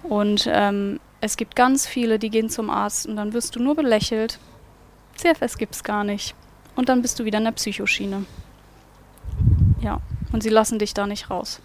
Und 0.04 0.48
ähm, 0.48 1.00
es 1.20 1.36
gibt 1.36 1.56
ganz 1.56 1.88
viele, 1.88 2.20
die 2.20 2.30
gehen 2.30 2.52
zum 2.52 2.70
Arzt 2.70 3.08
und 3.08 3.16
dann 3.16 3.34
wirst 3.34 3.56
du 3.56 3.60
nur 3.60 3.76
belächelt. 3.76 4.38
CFS 5.16 5.58
gibt's 5.58 5.84
gar 5.84 6.04
nicht. 6.04 6.36
Und 6.76 6.90
dann 6.90 7.02
bist 7.02 7.20
du 7.20 7.26
wieder 7.26 7.40
in 7.40 7.46
der 7.46 7.54
Psychoschiene. 7.54 8.28
Ja, 9.82 10.00
und 10.32 10.44
sie 10.44 10.50
lassen 10.50 10.78
dich 10.78 10.94
da 10.94 11.08
nicht 11.08 11.32
raus. 11.32 11.60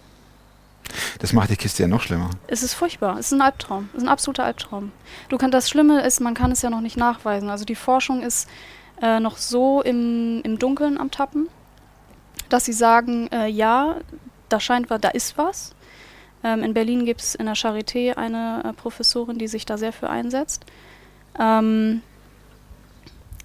Das 1.19 1.33
macht 1.33 1.49
die 1.49 1.55
Kiste 1.55 1.83
ja 1.83 1.87
noch 1.87 2.01
schlimmer. 2.01 2.29
Es 2.47 2.63
ist 2.63 2.73
furchtbar. 2.73 3.17
Es 3.19 3.27
ist 3.27 3.33
ein 3.33 3.41
Albtraum. 3.41 3.89
Es 3.93 3.99
ist 3.99 4.03
ein 4.03 4.09
absoluter 4.09 4.43
Albtraum. 4.43 4.91
Du 5.29 5.37
kann, 5.37 5.51
das 5.51 5.69
Schlimme 5.69 6.01
ist, 6.01 6.19
man 6.19 6.33
kann 6.33 6.51
es 6.51 6.61
ja 6.61 6.69
noch 6.69 6.81
nicht 6.81 6.97
nachweisen. 6.97 7.49
Also 7.49 7.65
die 7.65 7.75
Forschung 7.75 8.21
ist 8.21 8.49
äh, 9.01 9.19
noch 9.19 9.37
so 9.37 9.81
im, 9.81 10.41
im 10.43 10.59
Dunkeln 10.59 10.97
am 10.97 11.11
Tappen, 11.11 11.47
dass 12.49 12.65
sie 12.65 12.73
sagen, 12.73 13.27
äh, 13.31 13.47
ja, 13.47 13.97
da 14.49 14.59
scheint 14.59 14.89
was, 14.89 15.01
da 15.01 15.09
ist 15.09 15.37
was. 15.37 15.75
Ähm, 16.43 16.63
in 16.63 16.73
Berlin 16.73 17.05
gibt 17.05 17.21
es 17.21 17.35
in 17.35 17.45
der 17.45 17.55
Charité 17.55 18.15
eine 18.15 18.63
äh, 18.65 18.73
Professorin, 18.73 19.37
die 19.37 19.47
sich 19.47 19.65
da 19.65 19.77
sehr 19.77 19.93
für 19.93 20.09
einsetzt. 20.09 20.65
Ähm, 21.37 22.01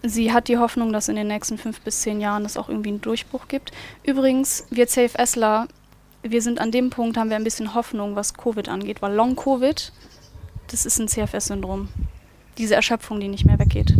sie 0.03 0.33
hat 0.33 0.49
die 0.49 0.59
Hoffnung, 0.59 0.93
dass 0.93 1.09
in 1.09 1.17
den 1.17 1.27
nächsten 1.27 1.59
fünf 1.59 1.81
bis 1.81 2.03
zehn 2.03 2.21
Jahren 2.21 2.45
es 2.45 2.57
auch 2.57 2.69
irgendwie 2.69 2.91
einen 2.91 3.01
Durchbruch 3.01 3.49
gibt. 3.49 3.73
Übrigens, 4.05 4.67
wir 4.71 4.87
CFSler, 4.87 5.69
wir 6.27 6.43
sind 6.43 6.59
an 6.61 6.71
dem 6.71 6.91
Punkt, 6.91 7.17
haben 7.17 7.29
wir 7.31 7.37
ein 7.37 7.45
bisschen 7.45 7.75
Hoffnung, 7.75 8.17
was 8.17 8.35
Covid 8.35 8.69
angeht, 8.69 9.03
weil 9.03 9.15
Long-Covid, 9.15 9.93
das 10.69 10.87
ist 10.87 10.99
ein 10.99 11.09
CFS-Syndrom. 11.09 11.89
Diese 12.59 12.75
Erschöpfung, 12.75 13.21
die 13.21 13.29
nicht 13.29 13.45
mehr 13.45 13.59
weggeht. 13.59 13.95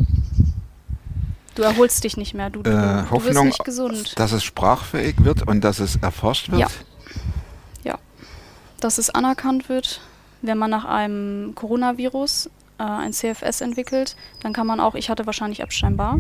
Du 1.55 1.63
erholst 1.63 2.03
dich 2.03 2.17
nicht 2.17 2.35
mehr, 2.35 2.51
du, 2.51 2.63
du, 2.63 2.71
Äh, 2.71 2.73
du 2.73 2.79
wirst 2.81 3.11
Hoffnung, 3.11 3.47
nicht 3.47 3.65
gesund. 3.65 4.19
dass 4.19 4.33
es 4.33 4.43
sprachfähig 4.43 5.17
wird 5.25 5.47
und 5.47 5.63
dass 5.63 5.79
es 5.79 5.97
erforscht 5.97 6.51
wird. 6.51 6.61
Ja. 6.61 7.99
Dass 8.81 8.99
es 8.99 9.09
anerkannt 9.09 9.69
wird, 9.71 10.01
wenn 10.43 10.59
man 10.59 10.71
nach 10.71 10.85
einem 10.85 11.55
Coronavirus 11.55 12.51
äh, 12.79 12.83
ein 12.83 13.13
CFS 13.13 13.61
entwickelt, 13.61 14.17
dann 14.43 14.53
kann 14.53 14.67
man 14.67 14.81
auch, 14.81 14.95
ich 14.95 15.11
hatte 15.11 15.27
wahrscheinlich 15.27 15.61
Epstein-Barr. 15.61 16.19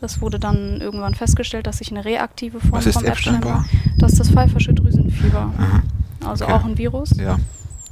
Das 0.00 0.20
wurde 0.20 0.38
dann 0.38 0.80
irgendwann 0.80 1.14
festgestellt, 1.14 1.66
dass 1.66 1.80
ich 1.80 1.90
eine 1.90 2.04
reaktive 2.04 2.60
Form 2.60 2.72
Was 2.72 2.86
ist 2.86 2.94
vom 2.94 3.04
Epstein-Barr? 3.04 3.64
Das 3.98 4.12
ist 4.12 4.20
das 4.20 4.30
pfeifersche 4.30 4.74
Drüsenfieber. 4.74 5.52
Aha. 5.58 5.82
Also 6.28 6.44
Okay. 6.44 6.54
auch 6.54 6.64
ein 6.64 6.76
Virus. 6.78 7.10
Ja. 7.16 7.38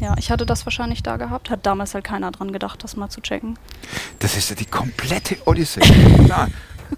Ja, 0.01 0.15
ich 0.19 0.31
hatte 0.31 0.45
das 0.45 0.67
wahrscheinlich 0.67 1.03
da 1.05 1.17
gehabt. 1.17 1.51
Hat 1.51 1.65
damals 1.65 1.95
halt 1.95 2.05
keiner 2.05 2.31
dran 2.33 2.53
gedacht, 2.53 2.83
das 2.83 2.97
mal 2.97 3.09
zu 3.09 3.21
checken. 3.21 3.57
Das 4.19 4.37
ist 4.37 4.51
ja 4.51 4.57
die 4.57 4.65
komplette 4.67 5.37
Odyssee. 5.47 5.81
Na, 6.29 6.49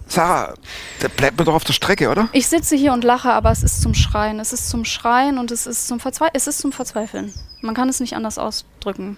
Sarah, 0.09 0.55
da 1.01 1.09
bleibt 1.09 1.37
man 1.37 1.45
doch 1.45 1.55
auf 1.55 1.65
der 1.65 1.75
Strecke, 1.75 2.09
oder? 2.11 2.29
Ich 2.33 2.49
sitze 2.49 2.75
hier 2.75 2.93
und 2.95 3.05
lache, 3.05 3.31
aber 3.33 3.51
es 3.51 3.63
ist 3.63 3.83
zum 3.83 3.93
Schreien. 3.95 4.41
Es 4.41 4.53
ist 4.55 4.71
zum 4.71 4.85
Schreien 4.87 5.39
und 5.39 5.51
es 5.51 5.67
ist 5.67 5.87
zum 5.87 6.01
Verzweifeln. 6.01 6.33
Es 6.35 6.47
ist 6.47 6.59
zum 6.59 6.73
Verzweifeln. 6.73 7.33
Man 7.61 7.75
kann 7.75 7.89
es 7.91 8.01
nicht 8.01 8.15
anders 8.17 8.39
ausdrücken. 8.39 9.17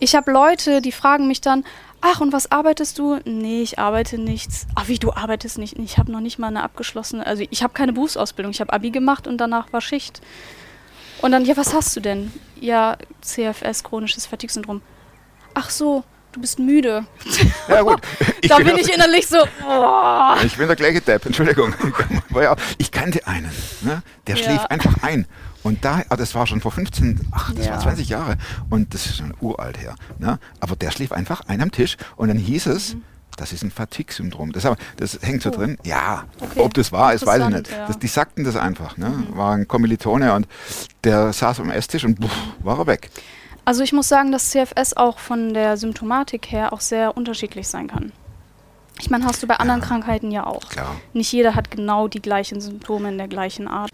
Ich 0.00 0.14
habe 0.14 0.30
Leute, 0.30 0.80
die 0.80 0.92
fragen 0.92 1.28
mich 1.28 1.40
dann, 1.40 1.64
ach, 2.00 2.20
und 2.20 2.32
was 2.32 2.50
arbeitest 2.50 2.98
du? 2.98 3.20
Nee, 3.24 3.62
ich 3.62 3.78
arbeite 3.78 4.18
nichts. 4.18 4.66
Ach, 4.74 4.88
wie, 4.88 4.98
du 4.98 5.12
arbeitest 5.12 5.58
nicht? 5.58 5.78
Ich 5.78 5.98
habe 5.98 6.10
noch 6.12 6.20
nicht 6.20 6.38
mal 6.38 6.48
eine 6.48 6.62
abgeschlossene, 6.62 7.26
also 7.26 7.44
ich 7.50 7.62
habe 7.62 7.72
keine 7.72 7.92
Berufsausbildung. 7.92 8.50
Ich 8.52 8.60
habe 8.60 8.72
Abi 8.72 8.90
gemacht 8.90 9.26
und 9.26 9.38
danach 9.38 9.72
war 9.72 9.80
Schicht. 9.80 10.20
Und 11.20 11.32
dann, 11.32 11.44
ja, 11.44 11.56
was 11.56 11.72
hast 11.72 11.94
du 11.96 12.00
denn? 12.00 12.32
Ja, 12.60 12.96
CFS, 13.20 13.84
chronisches 13.84 14.26
Fatigue-Syndrom. 14.26 14.82
Ach 15.54 15.70
so, 15.70 16.02
du 16.32 16.40
bist 16.40 16.58
müde. 16.58 17.06
Ja 17.68 17.82
gut. 17.82 18.00
da 18.48 18.56
bin 18.58 18.76
ich 18.76 18.92
innerlich 18.92 19.28
so, 19.28 19.38
boah. 19.60 20.36
Ich 20.44 20.56
bin 20.56 20.66
der 20.66 20.76
gleiche 20.76 21.00
Depp, 21.00 21.26
Entschuldigung. 21.26 21.72
Ja 22.34 22.56
Ich 22.78 22.90
kannte 22.90 23.24
einen, 23.26 23.52
ne? 23.82 24.02
der 24.26 24.36
Ja. 24.36 24.42
schlief 24.42 24.64
einfach 24.66 24.94
ein. 25.02 25.26
Und 25.62 25.84
da, 25.84 26.02
ah, 26.08 26.16
das 26.16 26.34
war 26.34 26.46
schon 26.46 26.60
vor 26.60 26.72
15, 26.72 27.20
ach, 27.30 27.52
das 27.54 27.66
Ja. 27.66 27.72
war 27.72 27.80
20 27.80 28.08
Jahre. 28.08 28.36
Und 28.70 28.94
das 28.94 29.06
ist 29.06 29.16
schon 29.18 29.32
uralt 29.40 29.78
her. 29.80 29.94
Ne? 30.18 30.38
Aber 30.60 30.74
der 30.76 30.90
schlief 30.90 31.12
einfach 31.12 31.42
ein 31.46 31.60
am 31.62 31.70
Tisch 31.70 31.96
und 32.16 32.28
dann 32.28 32.36
hieß 32.38 32.66
es, 32.66 32.96
das 33.36 33.52
ist 33.52 33.62
ein 33.62 33.70
Fatigue-Syndrom. 33.70 34.52
Das, 34.52 34.66
das 34.96 35.18
hängt 35.22 35.42
so 35.42 35.48
Mhm. 35.50 35.54
Oh. 35.54 35.58
drin. 35.58 35.78
Ja, 35.84 36.24
Okay. 36.40 36.60
ob 36.60 36.74
das 36.74 36.92
wahr 36.92 37.14
ist, 37.14 37.24
weiß 37.24 37.42
ich 37.44 37.48
nicht. 37.54 37.70
ja. 37.70 37.86
Das, 37.86 37.98
die 37.98 38.06
sagten 38.08 38.44
das 38.44 38.56
einfach. 38.56 38.96
Ne? 38.96 39.10
War 39.30 39.54
ein 39.54 39.66
Kommilitone 39.68 40.34
und 40.34 40.46
der 41.04 41.32
saß 41.32 41.60
am 41.60 41.70
Esstisch 41.70 42.04
und 42.04 42.20
buff, 42.20 42.36
war 42.60 42.78
er 42.80 42.86
weg. 42.86 43.10
Also 43.64 43.82
ich 43.84 43.92
muss 43.92 44.08
sagen, 44.08 44.32
dass 44.32 44.50
CFS 44.50 44.94
auch 44.96 45.18
von 45.20 45.54
der 45.54 45.76
Symptomatik 45.76 46.50
her 46.50 46.72
auch 46.72 46.80
sehr 46.80 47.16
unterschiedlich 47.16 47.68
sein 47.68 47.86
kann. 47.86 48.10
Ich 49.00 49.08
meine, 49.08 49.24
hast 49.24 49.42
du 49.42 49.46
bei 49.46 49.56
anderen 49.56 49.80
Krankheiten 49.80 50.30
ja 50.32 50.44
auch. 50.44 50.68
Klar. 50.68 50.96
Nicht 51.12 51.32
jeder 51.32 51.54
hat 51.54 51.70
genau 51.70 52.08
die 52.08 52.20
gleichen 52.20 52.60
Symptome 52.60 53.08
in 53.10 53.18
der 53.18 53.28
gleichen 53.28 53.68
Art. 53.68 53.90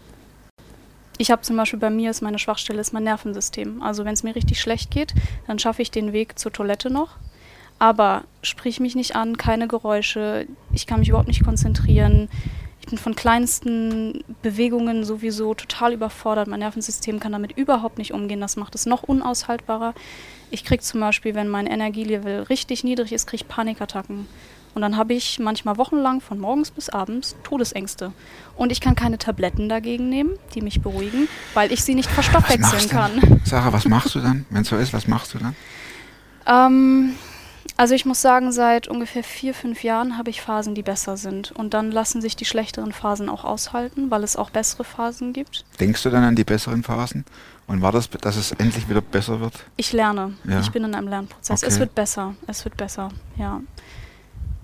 Ich 1.21 1.31
habe 1.31 1.41
zum 1.41 1.57
Beispiel 1.57 1.79
bei 1.79 1.89
mir 1.89 2.11
ist 2.11 2.21
meine 2.21 2.39
Schwachstelle 2.39 2.79
ist 2.79 2.93
mein 2.93 3.03
Nervensystem. 3.03 3.83
Also 3.83 4.05
wenn 4.05 4.13
es 4.13 4.23
mir 4.23 4.35
richtig 4.35 4.61
schlecht 4.61 4.89
geht, 4.89 5.13
dann 5.47 5.59
schaffe 5.59 5.81
ich 5.81 5.91
den 5.91 6.13
Weg 6.13 6.39
zur 6.39 6.53
Toilette 6.53 6.89
noch. 6.89 7.17
Aber 7.77 8.23
sprich 8.41 8.79
mich 8.79 8.95
nicht 8.95 9.17
an, 9.17 9.35
keine 9.35 9.67
Geräusche, 9.67 10.47
ich 10.73 10.87
kann 10.87 10.99
mich 10.99 11.09
überhaupt 11.09 11.27
nicht 11.27 11.43
konzentrieren. 11.43 12.29
Ich 12.79 12.87
bin 12.87 12.97
von 12.97 13.15
kleinsten 13.15 14.23
Bewegungen 14.41 15.03
sowieso 15.03 15.53
total 15.53 15.91
überfordert. 15.91 16.47
Mein 16.47 16.59
Nervensystem 16.59 17.19
kann 17.19 17.33
damit 17.33 17.57
überhaupt 17.57 17.97
nicht 17.97 18.13
umgehen. 18.13 18.39
Das 18.39 18.55
macht 18.55 18.73
es 18.73 18.85
noch 18.85 19.03
unaushaltbarer. 19.03 19.95
Ich 20.51 20.63
kriege 20.63 20.81
zum 20.81 21.01
Beispiel, 21.01 21.35
wenn 21.35 21.49
mein 21.49 21.67
Energielevel 21.67 22.43
richtig 22.43 22.85
niedrig 22.85 23.11
ist, 23.11 23.27
kriege 23.27 23.43
ich 23.43 23.47
Panikattacken. 23.49 24.25
Und 24.75 24.81
dann 24.81 24.97
habe 24.97 25.13
ich 25.13 25.39
manchmal 25.39 25.77
wochenlang 25.77 26.21
von 26.21 26.39
morgens 26.39 26.71
bis 26.71 26.89
abends 26.89 27.35
Todesängste. 27.43 28.11
Und 28.55 28.71
ich 28.71 28.81
kann 28.81 28.95
keine 28.95 29.17
Tabletten 29.17 29.69
dagegen 29.69 30.09
nehmen, 30.09 30.31
die 30.53 30.61
mich 30.61 30.81
beruhigen, 30.81 31.27
weil 31.53 31.71
ich 31.71 31.83
sie 31.83 31.95
nicht 31.95 32.09
verstoffwechseln 32.09 32.89
kann. 32.89 33.41
Sarah, 33.45 33.73
was 33.73 33.85
machst 33.85 34.15
du 34.15 34.19
dann, 34.19 34.45
wenn 34.49 34.61
es 34.61 34.69
so 34.69 34.77
ist? 34.77 34.93
Was 34.93 35.07
machst 35.07 35.33
du 35.33 35.39
dann? 35.39 35.55
Ähm, 36.45 37.15
also 37.77 37.95
ich 37.95 38.05
muss 38.05 38.21
sagen, 38.21 38.51
seit 38.51 38.89
ungefähr 38.89 39.23
vier, 39.23 39.53
fünf 39.53 39.83
Jahren 39.83 40.17
habe 40.17 40.29
ich 40.29 40.41
Phasen, 40.41 40.75
die 40.75 40.83
besser 40.83 41.15
sind. 41.15 41.51
Und 41.51 41.73
dann 41.73 41.91
lassen 41.91 42.21
sich 42.21 42.35
die 42.35 42.45
schlechteren 42.45 42.91
Phasen 42.91 43.29
auch 43.29 43.45
aushalten, 43.45 44.11
weil 44.11 44.23
es 44.23 44.35
auch 44.35 44.49
bessere 44.49 44.83
Phasen 44.83 45.31
gibt. 45.31 45.63
Denkst 45.79 46.03
du 46.03 46.09
dann 46.09 46.23
an 46.23 46.35
die 46.35 46.43
besseren 46.43 46.83
Phasen? 46.83 47.23
Und 47.67 47.81
war 47.81 47.91
das, 47.91 48.09
dass 48.09 48.35
es 48.35 48.51
endlich 48.51 48.89
wieder 48.89 48.99
besser 48.99 49.39
wird? 49.39 49.53
Ich 49.77 49.93
lerne. 49.93 50.33
Ja. 50.43 50.59
Ich 50.59 50.71
bin 50.71 50.83
in 50.83 50.95
einem 50.95 51.07
Lernprozess. 51.07 51.63
Okay. 51.63 51.71
Es 51.71 51.79
wird 51.79 51.95
besser. 51.95 52.35
Es 52.47 52.65
wird 52.65 52.75
besser. 52.75 53.09
Ja. 53.37 53.61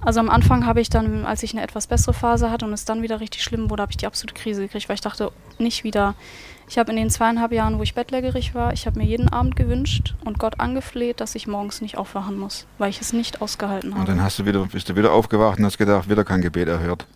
Also 0.05 0.19
am 0.19 0.29
Anfang 0.29 0.67
habe 0.67 0.81
ich 0.81 0.89
dann, 0.89 1.25
als 1.25 1.41
ich 1.41 1.53
eine 1.53 1.63
etwas 1.63 1.87
bessere 1.87 2.13
Phase 2.13 2.51
hatte 2.51 2.65
und 2.65 2.73
es 2.73 2.85
dann 2.85 3.01
wieder 3.01 3.19
richtig 3.19 3.43
schlimm 3.43 3.71
wurde, 3.71 3.81
habe 3.81 3.91
ich 3.91 3.97
die 3.97 4.05
absolute 4.05 4.35
Krise 4.35 4.61
gekriegt, 4.61 4.87
weil 4.87 4.93
ich 4.93 5.01
dachte, 5.01 5.31
nicht 5.57 5.83
wieder. 5.83 6.13
Ich 6.69 6.77
habe 6.77 6.91
in 6.91 6.97
den 6.97 7.09
zweieinhalb 7.09 7.51
Jahren, 7.51 7.79
wo 7.79 7.83
ich 7.83 7.95
bettlägerig 7.95 8.53
war, 8.53 8.71
ich 8.71 8.85
habe 8.85 8.99
mir 8.99 9.05
jeden 9.05 9.29
Abend 9.29 9.55
gewünscht 9.55 10.13
und 10.23 10.37
Gott 10.37 10.59
angefleht, 10.59 11.21
dass 11.21 11.33
ich 11.33 11.47
morgens 11.47 11.81
nicht 11.81 11.97
aufwachen 11.97 12.37
muss, 12.37 12.67
weil 12.77 12.91
ich 12.91 13.01
es 13.01 13.13
nicht 13.13 13.41
ausgehalten 13.41 13.91
habe. 13.91 14.01
Und 14.01 14.09
dann 14.09 14.21
hast 14.21 14.37
du 14.37 14.45
wieder, 14.45 14.63
bist 14.65 14.89
du 14.89 14.95
wieder 14.95 15.11
aufgewacht 15.11 15.57
und 15.57 15.65
hast 15.65 15.79
gedacht, 15.79 16.07
wieder 16.07 16.23
kein 16.23 16.41
Gebet 16.41 16.67
erhört. 16.67 17.07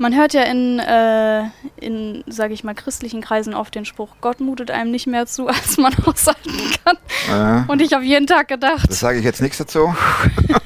Man 0.00 0.16
hört 0.16 0.32
ja 0.32 0.44
in, 0.44 0.78
äh, 0.78 1.42
in 1.76 2.24
sage 2.26 2.54
ich 2.54 2.64
mal, 2.64 2.74
christlichen 2.74 3.20
Kreisen 3.20 3.52
oft 3.52 3.74
den 3.74 3.84
Spruch, 3.84 4.08
Gott 4.22 4.40
mutet 4.40 4.70
einem 4.70 4.90
nicht 4.90 5.06
mehr 5.06 5.26
zu, 5.26 5.46
als 5.48 5.76
man 5.76 5.94
aushalten 6.06 6.52
kann. 6.84 6.96
Ja. 7.28 7.64
Und 7.68 7.82
ich 7.82 7.92
habe 7.92 8.02
jeden 8.02 8.26
Tag 8.26 8.48
gedacht, 8.48 8.88
Das 8.88 9.00
sage 9.00 9.18
ich 9.18 9.24
jetzt 9.24 9.42
nichts 9.42 9.58
dazu. 9.58 9.94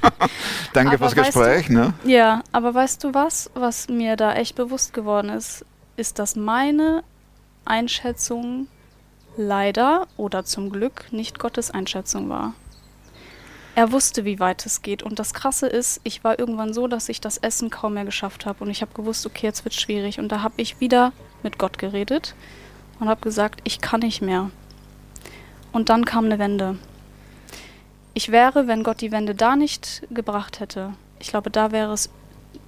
Danke 0.72 0.94
Aber 0.94 1.10
fürs 1.10 1.16
weißt 1.16 1.34
du- 1.34 1.40
Gespräch. 1.40 1.68
Ne? 1.68 1.94
ja, 2.04 2.42
aber 2.52 2.74
weißt 2.74 3.02
du 3.02 3.12
was, 3.12 3.50
was 3.54 3.88
mir 3.88 4.16
da 4.16 4.34
echt 4.34 4.54
bewusst 4.54 4.94
geworden 4.94 5.30
ist, 5.30 5.64
ist, 5.96 6.18
dass 6.20 6.36
meine 6.36 7.02
Einschätzung 7.64 8.68
leider 9.36 10.06
oder 10.16 10.44
zum 10.44 10.70
Glück 10.70 11.06
nicht 11.10 11.40
Gottes 11.40 11.72
Einschätzung 11.72 12.28
war. 12.28 12.54
Er 13.76 13.90
wusste, 13.90 14.24
wie 14.24 14.38
weit 14.38 14.64
es 14.66 14.82
geht. 14.82 15.02
Und 15.02 15.18
das 15.18 15.34
Krasse 15.34 15.66
ist, 15.66 16.00
ich 16.04 16.22
war 16.22 16.38
irgendwann 16.38 16.72
so, 16.72 16.86
dass 16.86 17.08
ich 17.08 17.20
das 17.20 17.38
Essen 17.38 17.70
kaum 17.70 17.94
mehr 17.94 18.04
geschafft 18.04 18.46
habe. 18.46 18.62
Und 18.62 18.70
ich 18.70 18.82
habe 18.82 18.94
gewusst, 18.94 19.26
okay, 19.26 19.46
jetzt 19.46 19.64
wird 19.64 19.74
schwierig. 19.74 20.20
Und 20.20 20.30
da 20.30 20.42
habe 20.42 20.54
ich 20.58 20.80
wieder 20.80 21.12
mit 21.42 21.58
Gott 21.58 21.78
geredet 21.78 22.34
und 23.00 23.08
habe 23.08 23.20
gesagt, 23.20 23.60
ich 23.64 23.80
kann 23.80 24.00
nicht 24.00 24.22
mehr. 24.22 24.50
Und 25.72 25.88
dann 25.88 26.04
kam 26.04 26.26
eine 26.26 26.38
Wende. 26.38 26.78
Ich 28.14 28.30
wäre, 28.30 28.68
wenn 28.68 28.84
Gott 28.84 29.00
die 29.00 29.10
Wende 29.10 29.34
da 29.34 29.56
nicht 29.56 30.02
gebracht 30.10 30.60
hätte, 30.60 30.94
ich 31.18 31.28
glaube, 31.28 31.50
da 31.50 31.72
wäre 31.72 31.92
es, 31.92 32.10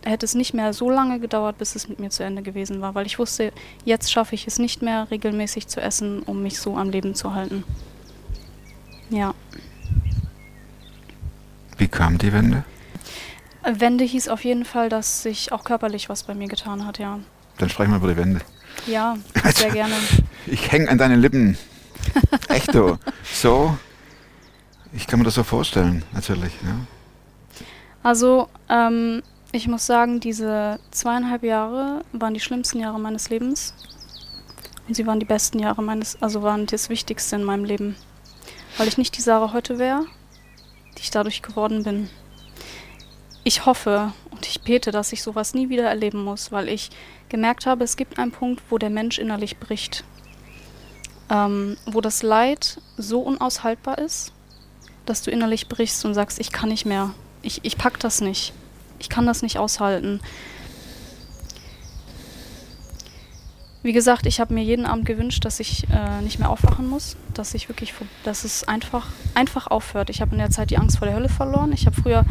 hätte 0.05 0.27
es 0.27 0.35
nicht 0.35 0.55
mehr 0.55 0.73
so 0.73 0.91
lange 0.91 1.21
gedauert, 1.21 1.59
bis 1.59 1.77
es 1.77 1.89
mit 1.89 2.01
mir 2.01 2.11
zu 2.11 2.25
Ende 2.25 2.43
gewesen 2.43 2.81
war, 2.81 2.97
weil 2.97 3.07
ich 3.07 3.21
wusste, 3.21 3.53
jetzt 3.85 4.11
schaffe 4.11 4.35
ich 4.35 4.49
es 4.49 4.59
nicht 4.59 4.83
mehr 4.83 5.09
regelmäßig 5.11 5.69
zu 5.69 5.81
essen, 5.81 6.23
um 6.23 6.43
mich 6.43 6.59
so 6.59 6.77
am 6.77 6.91
Leben 6.91 7.15
zu 7.15 7.35
halten. 7.35 7.63
Ja. 9.09 9.35
Wie 11.79 11.89
kam 11.89 12.19
die 12.19 12.33
Wende? 12.33 12.65
Wende 13.63 14.05
hieß 14.05 14.29
auf 14.29 14.45
jeden 14.45 14.65
Fall, 14.65 14.89
dass 14.89 15.23
sich 15.23 15.53
auch 15.53 15.65
körperlich 15.65 16.09
was 16.09 16.23
bei 16.23 16.35
mir 16.35 16.49
getan 16.49 16.87
hat, 16.87 16.99
ja. 16.99 17.19
Dann 17.59 17.69
sprechen 17.69 17.91
wir 17.91 17.97
über 17.97 18.09
die 18.09 18.17
Wende. 18.17 18.41
Ja, 18.87 19.17
sehr 19.55 19.71
gerne. 19.71 19.95
Ich 20.47 20.71
hänge 20.71 20.89
an 20.89 20.99
deinen 20.99 21.21
Lippen. 21.21 21.59
Echt 22.49 22.73
so. 22.73 22.99
So. 23.25 23.77
Ich 24.93 25.07
kann 25.07 25.19
mir 25.19 25.25
das 25.25 25.35
so 25.35 25.43
vorstellen, 25.43 26.05
natürlich. 26.13 26.53
Ja. 26.65 26.77
Also, 28.03 28.49
ähm, 28.69 29.23
ich 29.53 29.67
muss 29.67 29.87
sagen, 29.87 30.21
diese 30.21 30.79
zweieinhalb 30.91 31.43
Jahre 31.43 32.05
waren 32.13 32.35
die 32.35 32.41
schlimmsten 32.41 32.79
Jahre 32.79 33.01
meines 33.01 33.29
Lebens. 33.31 33.75
Und 34.87 34.95
sie 34.95 35.07
waren 35.07 35.19
die 35.19 35.27
besten 35.27 35.59
Jahre 35.59 35.83
meines, 35.83 36.23
also 36.23 36.43
waren 36.43 36.67
das 36.67 36.89
Wichtigste 36.89 37.37
in 37.37 37.43
meinem 37.45 37.65
Leben. 37.65 37.97
Weil 38.77 38.87
ich 38.89 38.99
nicht 38.99 39.17
die 39.17 39.23
Sarah 39.23 39.53
heute 39.53 39.79
wäre, 39.79 40.07
die 40.97 41.03
ich 41.03 41.11
dadurch 41.11 41.43
geworden 41.43 41.83
bin. 41.83 42.09
Ich 43.45 43.65
hoffe 43.65 44.13
und 44.31 44.47
ich 44.47 44.63
bete, 44.63 44.91
dass 44.91 45.13
ich 45.13 45.23
sowas 45.23 45.55
nie 45.55 45.69
wieder 45.69 45.85
erleben 45.85 46.25
muss, 46.25 46.51
weil 46.53 46.69
ich 46.69 46.91
gemerkt 47.29 47.67
habe, 47.67 47.85
es 47.85 47.97
gibt 47.97 48.19
einen 48.19 48.33
Punkt, 48.33 48.63
wo 48.71 48.79
der 48.79 48.91
Mensch 48.91 49.19
innerlich 49.19 49.59
bricht. 49.59 50.05
Ähm, 51.31 51.77
wo 51.87 52.01
das 52.01 52.23
Leid 52.23 52.81
so 52.97 53.21
unaushaltbar 53.21 53.99
ist, 53.99 54.33
dass 55.07 55.23
du 55.23 55.31
innerlich 55.31 55.69
brichst 55.69 56.05
und 56.05 56.15
sagst, 56.15 56.39
ich 56.39 56.53
kann 56.53 56.69
nicht 56.69 56.87
mehr. 56.87 57.15
Ich, 57.43 57.61
ich 57.65 57.79
pack 57.79 57.99
das 58.01 58.21
nicht. 58.21 58.53
Ich 58.99 59.09
kann 59.09 59.27
das 59.27 59.43
nicht 59.43 59.59
aushalten. 59.59 60.21
Wie 63.87 63.93
gesagt, 63.93 64.27
ich 64.27 64.41
habe 64.41 64.53
mir 64.53 64.65
jeden 64.65 64.85
Abend 64.85 65.07
gewünscht, 65.07 65.45
dass 65.45 65.61
ich 65.61 65.87
äh, 65.91 66.21
nicht 66.21 66.41
mehr 66.41 66.51
aufwachen 66.51 66.89
muss, 66.89 67.17
dass 67.35 67.55
ich 67.55 67.69
wirklich, 67.69 67.95
dass 68.25 68.43
es 68.43 68.67
einfach, 68.67 69.07
einfach 69.37 69.69
aufhört. 69.69 70.11
Ich 70.11 70.21
habe 70.21 70.33
in 70.33 70.39
der 70.39 70.51
Zeit 70.51 70.71
die 70.71 70.77
Angst 70.77 70.99
vor 70.99 71.07
der 71.07 71.17
Hölle 71.17 71.29
verloren. 71.29 71.71
Ich 71.73 71.87
habe 71.87 71.95
früher 71.95 72.25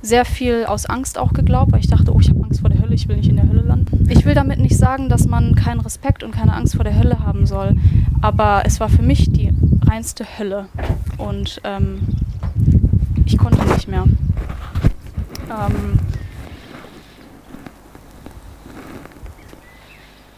sehr 0.00 0.24
viel 0.24 0.64
aus 0.64 0.86
Angst 0.86 1.18
auch 1.18 1.32
geglaubt, 1.32 1.72
weil 1.72 1.80
ich 1.80 1.88
dachte, 1.88 2.14
oh, 2.14 2.20
ich 2.20 2.30
habe 2.30 2.44
Angst 2.44 2.60
vor 2.60 2.70
der 2.70 2.80
Hölle, 2.80 2.94
ich 2.94 3.08
will 3.08 3.16
nicht 3.16 3.28
in 3.28 3.34
der 3.34 3.48
Hölle 3.48 3.62
landen. 3.62 4.08
Ich 4.10 4.24
will 4.24 4.34
damit 4.34 4.60
nicht 4.60 4.76
sagen, 4.76 5.08
dass 5.08 5.26
man 5.26 5.56
keinen 5.56 5.80
Respekt 5.80 6.22
und 6.22 6.30
keine 6.30 6.54
Angst 6.54 6.76
vor 6.76 6.84
der 6.84 6.96
Hölle 6.96 7.18
haben 7.18 7.46
soll, 7.46 7.74
aber 8.20 8.62
es 8.64 8.78
war 8.78 8.88
für 8.88 9.02
mich 9.02 9.28
die 9.28 9.52
reinste 9.84 10.24
Hölle 10.38 10.68
und 11.18 11.60
ähm, 11.64 12.02
ich 13.24 13.36
konnte 13.38 13.64
nicht 13.72 13.88
mehr. 13.88 14.04
Ähm, 15.50 15.98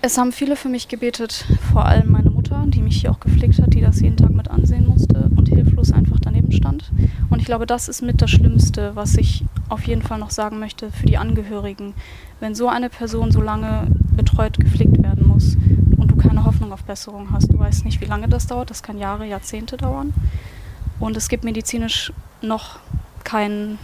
es 0.05 0.19
haben 0.19 0.33
viele 0.33 0.55
für 0.55 0.69
mich 0.69 0.89
gebetet, 0.89 1.47
vor 1.73 1.87
allem 1.87 2.13
meine 2.13 2.29
Mutter, 2.29 2.63
die 2.67 2.83
mich 2.83 3.01
hier 3.01 3.11
auch 3.11 3.21
gepflegt 3.21 3.59
hat, 3.59 3.73
die 3.73 3.81
das 3.81 4.01
jeden 4.01 4.19
Tag 4.19 4.33
mit 4.33 4.51
ansehen 4.51 4.87
musste 4.87 5.31
und 5.35 5.49
hilflos 5.49 5.93
einfach 5.93 6.19
daneben 6.21 6.53
stand. 6.53 6.93
Und 7.31 7.41
ich 7.41 7.47
glaube, 7.47 7.65
das 7.65 7.89
ist 7.89 8.03
mit 8.03 8.21
das 8.21 8.31
Schlimmste, 8.31 8.95
was 8.97 9.17
ich 9.17 9.45
auf 9.71 9.87
jeden 9.87 10.03
Fall 10.03 10.19
noch 10.19 10.29
sagen 10.29 10.59
möchte 10.59 10.91
für 10.91 11.07
die 11.07 11.17
Angehörigen. 11.17 11.95
Wenn 12.39 12.55
so 12.55 12.69
eine 12.69 12.91
Person 12.91 13.33
so 13.33 13.41
lange 13.41 13.87
betreut, 14.15 14.59
gepflegt 14.59 15.03
werden 15.03 15.27
muss 15.27 15.57
und 15.97 16.11
du 16.11 16.17
keine 16.17 16.45
Hoffnung 16.45 16.71
auf 16.75 16.85
Besserung 16.85 17.29
hast, 17.33 17.51
du 17.51 17.59
weißt 17.59 17.87
nicht, 17.87 18.03
wie 18.03 18.07
lange 18.07 18.29
das 18.29 18.47
dauert, 18.47 18.69
das 18.69 18.83
kann 18.83 18.99
Jahre, 18.99 19.25
Jahrzehnte 19.25 19.79
dauern. 19.79 20.13
Und 21.01 21.17
es 21.17 21.31
gibt 21.31 21.45
medizinisch 21.45 22.13
noch 22.43 22.79
kein, 23.25 23.79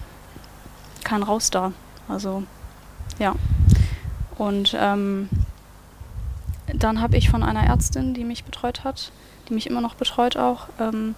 kein 1.02 1.22
Raus 1.22 1.50
da. 1.50 1.72
Also, 2.09 2.42
ja. 3.18 3.35
Und 4.37 4.76
ähm, 4.78 5.30
dann 6.74 7.00
habe 7.00 7.16
ich 7.16 7.30
von 7.30 7.42
einer 7.42 7.64
Ärztin, 7.64 8.14
die 8.14 8.24
mich 8.24 8.44
betreut 8.44 8.85
hat, 8.85 9.12
die 9.48 9.54
mich 9.54 9.66
immer 9.66 9.80
noch 9.80 9.94
betreut 9.94 10.37
auch, 10.37 10.68
ähm, 10.78 11.14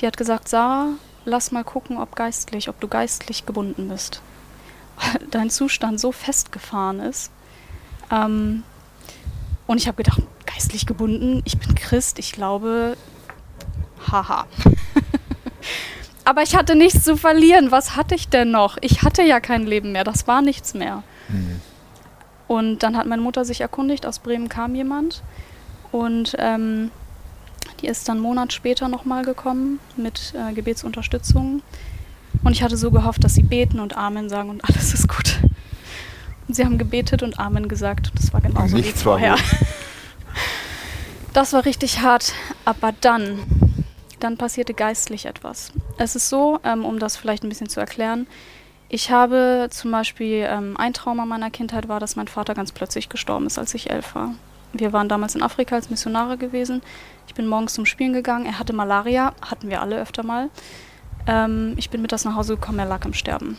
die 0.00 0.06
hat 0.06 0.16
gesagt, 0.16 0.48
Sarah, 0.48 0.90
lass 1.24 1.52
mal 1.52 1.64
gucken, 1.64 1.98
ob 1.98 2.16
geistlich, 2.16 2.68
ob 2.68 2.80
du 2.80 2.88
geistlich 2.88 3.46
gebunden 3.46 3.88
bist. 3.88 4.22
Weil 4.96 5.26
dein 5.30 5.50
Zustand 5.50 6.00
so 6.00 6.12
festgefahren 6.12 7.00
ist. 7.00 7.30
Ähm, 8.10 8.62
und 9.66 9.78
ich 9.78 9.88
habe 9.88 10.02
gedacht, 10.02 10.22
geistlich 10.46 10.86
gebunden, 10.86 11.42
ich 11.44 11.58
bin 11.58 11.74
Christ, 11.74 12.18
ich 12.18 12.32
glaube, 12.32 12.96
haha. 14.10 14.46
Aber 16.24 16.42
ich 16.42 16.56
hatte 16.56 16.74
nichts 16.74 17.04
zu 17.04 17.16
verlieren. 17.16 17.70
Was 17.70 17.94
hatte 17.94 18.14
ich 18.16 18.28
denn 18.28 18.50
noch? 18.50 18.78
Ich 18.80 19.02
hatte 19.02 19.22
ja 19.22 19.38
kein 19.38 19.64
Leben 19.64 19.92
mehr. 19.92 20.02
Das 20.02 20.26
war 20.26 20.42
nichts 20.42 20.74
mehr. 20.74 21.04
Und 22.48 22.82
dann 22.82 22.96
hat 22.96 23.06
meine 23.06 23.22
Mutter 23.22 23.44
sich 23.44 23.60
erkundigt. 23.60 24.06
Aus 24.06 24.18
Bremen 24.18 24.48
kam 24.48 24.74
jemand. 24.74 25.22
Und 25.92 26.36
ähm, 26.38 26.90
die 27.80 27.86
ist 27.86 28.08
dann 28.08 28.16
einen 28.16 28.22
Monat 28.22 28.52
später 28.52 28.88
nochmal 28.88 29.24
gekommen 29.24 29.80
mit 29.96 30.34
äh, 30.34 30.52
Gebetsunterstützung. 30.52 31.62
Und 32.44 32.52
ich 32.52 32.62
hatte 32.62 32.76
so 32.76 32.90
gehofft, 32.90 33.24
dass 33.24 33.34
sie 33.34 33.42
beten 33.42 33.80
und 33.80 33.96
Amen 33.96 34.28
sagen 34.28 34.50
und 34.50 34.64
alles 34.64 34.94
ist 34.94 35.08
gut. 35.08 35.38
Und 36.46 36.54
sie 36.54 36.64
haben 36.64 36.78
gebetet 36.78 37.22
und 37.22 37.38
Amen 37.38 37.68
gesagt. 37.68 38.12
Das 38.14 38.32
war 38.32 38.40
genauso 38.40 38.76
wie 38.76 38.82
Nichts 38.82 39.02
vorher. 39.02 39.36
Das 41.32 41.52
war 41.52 41.66
richtig 41.66 42.00
hart. 42.00 42.32
Aber 42.64 42.92
dann, 43.02 43.38
dann 44.20 44.38
passierte 44.38 44.72
geistlich 44.72 45.26
etwas. 45.26 45.70
Es 45.98 46.16
ist 46.16 46.30
so, 46.30 46.60
ähm, 46.64 46.86
um 46.86 46.98
das 46.98 47.18
vielleicht 47.18 47.42
ein 47.44 47.50
bisschen 47.50 47.68
zu 47.68 47.78
erklären, 47.78 48.26
ich 48.88 49.10
habe 49.10 49.68
zum 49.70 49.90
Beispiel, 49.90 50.46
ähm, 50.48 50.76
ein 50.76 50.92
Trauma 50.92 51.26
meiner 51.26 51.50
Kindheit 51.50 51.88
war, 51.88 52.00
dass 52.00 52.16
mein 52.16 52.28
Vater 52.28 52.54
ganz 52.54 52.72
plötzlich 52.72 53.08
gestorben 53.08 53.46
ist, 53.46 53.58
als 53.58 53.74
ich 53.74 53.90
elf 53.90 54.14
war. 54.14 54.34
Wir 54.72 54.92
waren 54.92 55.08
damals 55.08 55.34
in 55.34 55.42
Afrika 55.42 55.74
als 55.74 55.90
Missionare 55.90 56.36
gewesen. 56.36 56.82
Ich 57.26 57.34
bin 57.34 57.46
morgens 57.46 57.74
zum 57.74 57.86
Spielen 57.86 58.12
gegangen. 58.12 58.46
Er 58.46 58.58
hatte 58.58 58.72
Malaria, 58.72 59.34
hatten 59.40 59.70
wir 59.70 59.80
alle 59.80 60.00
öfter 60.00 60.22
mal. 60.22 60.50
Ähm, 61.26 61.74
ich 61.76 61.90
bin 61.90 62.02
mit 62.02 62.12
das 62.12 62.24
nach 62.24 62.36
Hause 62.36 62.54
gekommen, 62.54 62.78
er 62.78 62.86
lag 62.86 63.04
am 63.04 63.14
Sterben. 63.14 63.58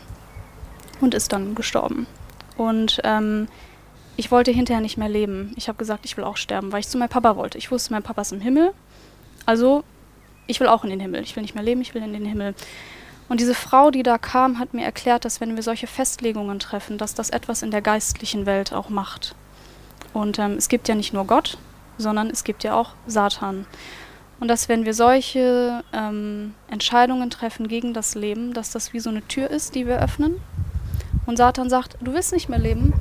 Und 1.02 1.14
ist 1.14 1.34
dann 1.34 1.56
gestorben. 1.56 2.08
Und 2.56 3.02
ähm, 3.04 3.48
ich 4.16 4.32
wollte 4.32 4.52
hinterher 4.52 4.82
nicht 4.82 4.98
mehr 4.98 5.10
leben. 5.10 5.54
Ich 5.58 5.68
habe 5.68 5.78
gesagt, 5.78 6.06
ich 6.06 6.18
will 6.18 6.24
auch 6.24 6.38
sterben, 6.38 6.72
weil 6.72 6.80
ich 6.80 6.88
zu 6.88 6.98
meinem 6.98 7.10
Papa 7.10 7.36
wollte. 7.36 7.58
Ich 7.58 7.70
wusste, 7.70 7.94
mein 7.94 8.04
Papa 8.04 8.22
ist 8.22 8.32
im 8.32 8.42
Himmel. 8.42 8.74
Also, 9.46 9.84
ich 10.48 10.60
will 10.60 10.68
auch 10.68 10.84
in 10.84 10.90
den 10.90 11.00
Himmel. 11.00 11.22
Ich 11.22 11.36
will 11.36 11.44
nicht 11.44 11.54
mehr 11.54 11.64
leben, 11.64 11.82
ich 11.82 11.94
will 11.94 12.02
in 12.02 12.14
den 12.14 12.26
Himmel. 12.26 12.56
Und 13.30 13.42
diese 13.42 13.54
Frau, 13.54 13.92
die 13.92 14.04
da 14.04 14.18
kam, 14.18 14.60
hat 14.60 14.74
mir 14.74 14.86
erklärt, 14.86 15.26
dass 15.26 15.42
wenn 15.42 15.56
wir 15.56 15.64
solche 15.64 15.88
Festlegungen 15.88 16.60
treffen, 16.60 16.98
dass 16.98 17.14
das 17.14 17.30
etwas 17.30 17.62
in 17.62 17.72
der 17.72 17.82
geistlichen 17.82 18.46
Welt 18.46 18.74
auch 18.74 18.90
macht. 18.90 19.36
Und 20.14 20.40
ähm, 20.40 20.54
es 20.54 20.70
gibt 20.70 20.88
ja 20.88 20.96
nicht 20.96 21.14
nur 21.14 21.26
Gott, 21.26 21.58
sondern 21.98 22.30
es 22.30 22.44
gibt 22.44 22.64
ja 22.64 22.74
auch 22.74 22.92
Satan. 23.06 23.66
Und 24.40 24.48
dass 24.48 24.70
wenn 24.70 24.86
wir 24.86 24.94
solche 24.94 25.84
ähm, 25.94 26.54
Entscheidungen 26.70 27.30
treffen 27.30 27.68
gegen 27.68 27.94
das 27.94 28.16
Leben, 28.16 28.54
dass 28.54 28.72
das 28.72 28.94
wie 28.94 29.00
so 29.00 29.10
eine 29.10 29.28
Tür 29.28 29.50
ist, 29.50 29.76
die 29.76 29.88
wir 29.88 30.00
öffnen. 30.00 30.36
Und 31.26 31.38
Satan 31.38 31.70
sagt, 31.70 31.98
du 32.00 32.14
willst 32.14 32.32
nicht 32.32 32.48
mehr 32.48 32.60
leben, 32.60 32.94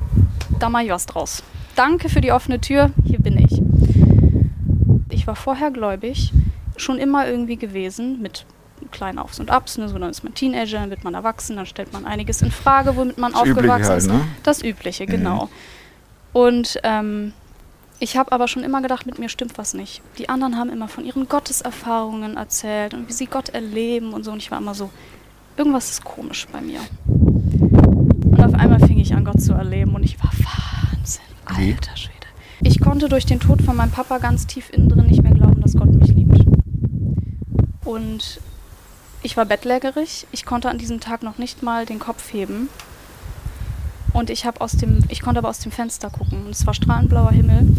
da 0.59 0.69
mache 0.69 0.85
ich 0.85 0.91
was 0.91 1.05
draus. 1.05 1.43
Danke 1.75 2.09
für 2.09 2.21
die 2.21 2.31
offene 2.31 2.59
Tür, 2.59 2.91
hier 3.05 3.19
bin 3.19 3.37
ich. 3.37 3.61
Ich 5.09 5.27
war 5.27 5.35
vorher 5.35 5.71
gläubig, 5.71 6.33
schon 6.75 6.97
immer 6.97 7.27
irgendwie 7.27 7.55
gewesen, 7.55 8.21
mit 8.21 8.45
kleinen 8.91 9.19
Aufs 9.19 9.39
und 9.39 9.49
Abs, 9.49 9.77
ne? 9.77 9.89
so 9.89 9.97
dann 9.97 10.09
ist 10.09 10.23
man 10.23 10.33
Teenager, 10.33 10.79
dann 10.79 10.89
wird 10.89 11.03
man 11.03 11.13
erwachsen, 11.13 11.55
dann 11.55 11.65
stellt 11.65 11.93
man 11.93 12.05
einiges 12.05 12.41
in 12.41 12.51
Frage, 12.51 12.95
womit 12.95 13.17
man 13.17 13.31
Das 13.33 13.41
aufgewachsen 13.41 13.89
halt, 13.89 13.97
ist. 13.99 14.07
ne? 14.07 14.21
Das 14.43 14.63
Übliche, 14.63 15.05
genau. 15.05 15.49
Und 16.33 16.79
ähm, 16.83 17.33
ich 17.99 18.15
habe 18.15 18.31
aber 18.31 18.47
schon 18.47 18.63
immer 18.63 18.81
gedacht, 18.81 19.05
mit 19.05 19.17
mir 19.17 19.27
stimmt 19.29 19.57
was 19.57 19.73
nicht. 19.73 20.01
Die 20.19 20.29
anderen 20.29 20.57
haben 20.57 20.69
immer 20.69 20.87
von 20.87 21.03
ihren 21.03 21.27
Gotteserfahrungen 21.27 22.37
erzählt 22.37 22.93
und 22.93 23.07
wie 23.09 23.13
sie 23.13 23.25
Gott 23.25 23.49
erleben 23.49 24.13
und 24.13 24.23
so. 24.23 24.31
Und 24.31 24.37
ich 24.37 24.51
war 24.51 24.59
immer 24.59 24.75
so, 24.75 24.91
irgendwas 25.55 25.89
ist 25.89 26.03
komisch 26.03 26.47
bei 26.51 26.61
mir. 26.61 26.79
Und 27.07 28.39
auf 28.39 28.53
einmal 28.53 28.79
fing 28.79 28.99
ich 28.99 29.15
an, 29.15 29.25
Gott 29.25 29.41
zu 29.41 29.53
erleben 29.53 29.95
und 29.95 30.03
ich 30.03 30.19
war 30.23 30.29
Wahnsinn? 30.31 31.23
Alter 31.45 31.97
Schwede. 31.97 32.13
Ich 32.61 32.79
konnte 32.79 33.09
durch 33.09 33.25
den 33.25 33.39
Tod 33.39 33.61
von 33.63 33.75
meinem 33.75 33.91
Papa 33.91 34.19
ganz 34.19 34.45
tief 34.45 34.69
innen 34.71 34.89
drin 34.89 35.07
nicht 35.07 35.23
mehr 35.23 35.33
glauben, 35.33 35.61
dass 35.61 35.75
Gott 35.75 35.91
mich 35.91 36.09
liebt. 36.09 36.45
Und 37.83 38.41
ich 39.23 39.37
war 39.37 39.45
bettlägerig. 39.45 40.27
Ich 40.31 40.45
konnte 40.45 40.69
an 40.69 40.77
diesem 40.77 40.99
Tag 40.99 41.23
noch 41.23 41.37
nicht 41.37 41.63
mal 41.63 41.85
den 41.85 41.99
Kopf 41.99 42.31
heben. 42.31 42.69
Und 44.13 44.29
ich, 44.29 44.45
aus 44.59 44.71
dem, 44.71 45.03
ich 45.09 45.21
konnte 45.21 45.39
aber 45.39 45.49
aus 45.49 45.59
dem 45.59 45.71
Fenster 45.71 46.09
gucken. 46.09 46.45
Und 46.45 46.51
es 46.51 46.65
war 46.65 46.73
strahlend 46.73 47.09
blauer 47.09 47.31
Himmel. 47.31 47.75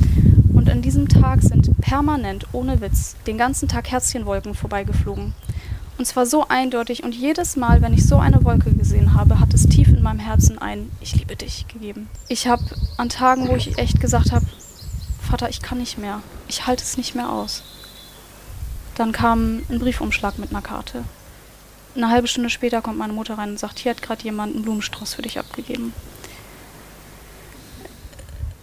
Und 0.54 0.68
an 0.70 0.82
diesem 0.82 1.08
Tag 1.08 1.42
sind 1.42 1.80
permanent, 1.80 2.46
ohne 2.52 2.80
Witz, 2.80 3.16
den 3.26 3.38
ganzen 3.38 3.68
Tag 3.68 3.90
Herzchenwolken 3.90 4.54
vorbeigeflogen. 4.54 5.34
Und 5.98 6.04
zwar 6.04 6.26
so 6.26 6.46
eindeutig. 6.48 7.02
Und 7.02 7.14
jedes 7.14 7.56
Mal, 7.56 7.82
wenn 7.82 7.92
ich 7.92 8.06
so 8.06 8.18
eine 8.18 8.44
Wolke 8.44 8.72
gesehen 8.72 9.14
habe, 9.14 9.40
hat 9.40 9.52
es 9.52 9.68
tief 9.68 9.88
in 9.88 10.02
meinem 10.02 10.20
Herzen 10.20 10.58
ein 10.58 10.90
Ich 11.00 11.16
liebe 11.16 11.34
dich 11.34 11.66
gegeben. 11.66 12.08
Ich 12.28 12.46
habe 12.46 12.62
an 12.96 13.08
Tagen, 13.08 13.48
wo 13.48 13.56
ich 13.56 13.78
echt 13.78 14.00
gesagt 14.00 14.32
habe, 14.32 14.46
Vater, 15.20 15.48
ich 15.48 15.60
kann 15.60 15.78
nicht 15.78 15.98
mehr. 15.98 16.22
Ich 16.46 16.66
halte 16.66 16.84
es 16.84 16.96
nicht 16.96 17.14
mehr 17.14 17.30
aus. 17.30 17.62
Dann 18.94 19.12
kam 19.12 19.62
ein 19.68 19.78
Briefumschlag 19.78 20.38
mit 20.38 20.50
einer 20.50 20.62
Karte. 20.62 21.04
Eine 21.94 22.10
halbe 22.10 22.28
Stunde 22.28 22.50
später 22.50 22.82
kommt 22.82 22.98
meine 22.98 23.12
Mutter 23.12 23.38
rein 23.38 23.50
und 23.50 23.58
sagt, 23.58 23.78
hier 23.78 23.90
hat 23.90 24.02
gerade 24.02 24.22
jemand 24.22 24.54
einen 24.54 24.62
Blumenstrauß 24.62 25.14
für 25.14 25.22
dich 25.22 25.38
abgegeben. 25.38 25.92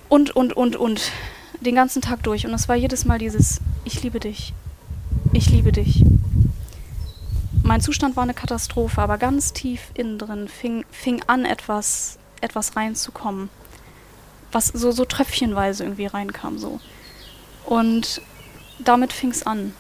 Und, 0.10 0.36
und, 0.36 0.54
und, 0.54 0.76
und. 0.76 1.12
Den 1.60 1.76
ganzen 1.76 2.02
Tag 2.02 2.24
durch. 2.24 2.46
Und 2.46 2.54
es 2.54 2.70
war 2.70 2.76
jedes 2.76 3.06
Mal 3.06 3.18
dieses, 3.18 3.60
ich 3.84 4.04
liebe 4.04 4.20
dich. 4.20 4.54
Ich 5.34 5.50
liebe 5.50 5.72
dich. 5.72 6.04
Mein 7.64 7.82
Zustand 7.82 8.16
war 8.16 8.24
eine 8.24 8.34
Katastrophe, 8.34 9.02
aber 9.02 9.18
ganz 9.18 9.52
tief 9.52 9.82
innen 9.96 10.20
drin 10.20 10.48
fing, 10.48 10.86
fing 10.92 11.24
an, 11.28 11.46
etwas, 11.46 12.20
etwas 12.40 12.76
reinzukommen. 12.76 13.50
Was 14.52 14.68
so, 14.68 14.92
so 14.92 15.04
tröpfchenweise 15.04 15.84
irgendwie 15.84 16.06
reinkam. 16.06 16.60
So. 16.60 16.80
Und 17.66 18.22
damit 18.80 19.12
fing 19.12 19.32
es 19.32 19.46
an. 19.46 19.74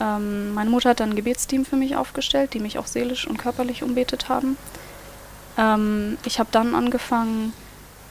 Ähm, 0.00 0.54
meine 0.54 0.70
Mutter 0.70 0.90
hat 0.90 1.00
dann 1.00 1.10
ein 1.10 1.16
Gebetsteam 1.16 1.64
für 1.64 1.76
mich 1.76 1.96
aufgestellt, 1.96 2.54
die 2.54 2.60
mich 2.60 2.78
auch 2.78 2.86
seelisch 2.86 3.26
und 3.26 3.36
körperlich 3.36 3.82
umbetet 3.82 4.28
haben. 4.28 4.56
Ähm, 5.58 6.16
ich 6.24 6.38
habe 6.38 6.48
dann 6.52 6.74
angefangen, 6.74 7.52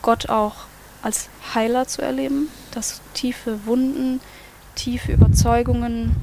Gott 0.02 0.30
auch 0.30 0.56
als 1.02 1.30
Heiler 1.54 1.88
zu 1.88 2.02
erleben, 2.02 2.50
dass 2.72 3.02
tiefe 3.14 3.66
Wunden, 3.66 4.22
tiefe 4.76 5.12
Überzeugungen, 5.12 6.16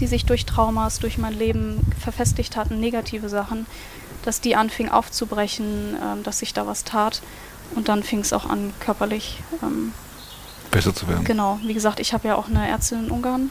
die 0.00 0.06
sich 0.06 0.24
durch 0.24 0.46
Traumas, 0.46 1.00
durch 1.00 1.18
mein 1.18 1.34
Leben 1.34 1.80
verfestigt 1.98 2.56
hatten, 2.56 2.80
negative 2.80 3.28
Sachen, 3.28 3.66
dass 4.24 4.40
die 4.40 4.56
anfingen 4.56 4.92
aufzubrechen, 4.92 5.96
ähm, 6.02 6.22
dass 6.22 6.38
sich 6.38 6.54
da 6.54 6.66
was 6.66 6.84
tat. 6.84 7.22
Und 7.74 7.88
dann 7.88 8.02
fing 8.02 8.20
es 8.20 8.32
auch 8.32 8.46
an, 8.46 8.72
körperlich. 8.80 9.40
Ähm, 9.62 9.92
Besser 10.70 10.94
zu 10.94 11.08
werden. 11.08 11.24
genau, 11.24 11.58
wie 11.64 11.74
gesagt, 11.74 11.98
ich 11.98 12.12
habe 12.12 12.28
ja 12.28 12.34
auch 12.34 12.48
eine 12.48 12.68
Ärztin 12.68 13.06
in 13.06 13.10
Ungarn, 13.10 13.50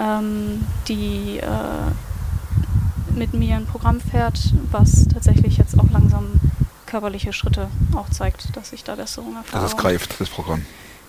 ähm, 0.00 0.64
die 0.88 1.38
äh, 1.38 3.16
mit 3.16 3.34
mir 3.34 3.56
ein 3.56 3.66
Programm 3.66 4.00
fährt, 4.00 4.38
was 4.70 5.06
tatsächlich 5.08 5.58
jetzt 5.58 5.78
auch 5.78 5.90
langsam 5.90 6.40
körperliche 6.86 7.32
Schritte 7.32 7.68
auch 7.94 8.08
zeigt, 8.10 8.56
dass 8.56 8.72
ich 8.72 8.82
da 8.82 8.96
Besserung 8.96 9.36
erfahre. 9.36 9.62
Dass 9.62 9.72
es 9.72 9.78
greift, 9.78 10.20
das 10.20 10.28
Programm. 10.28 10.64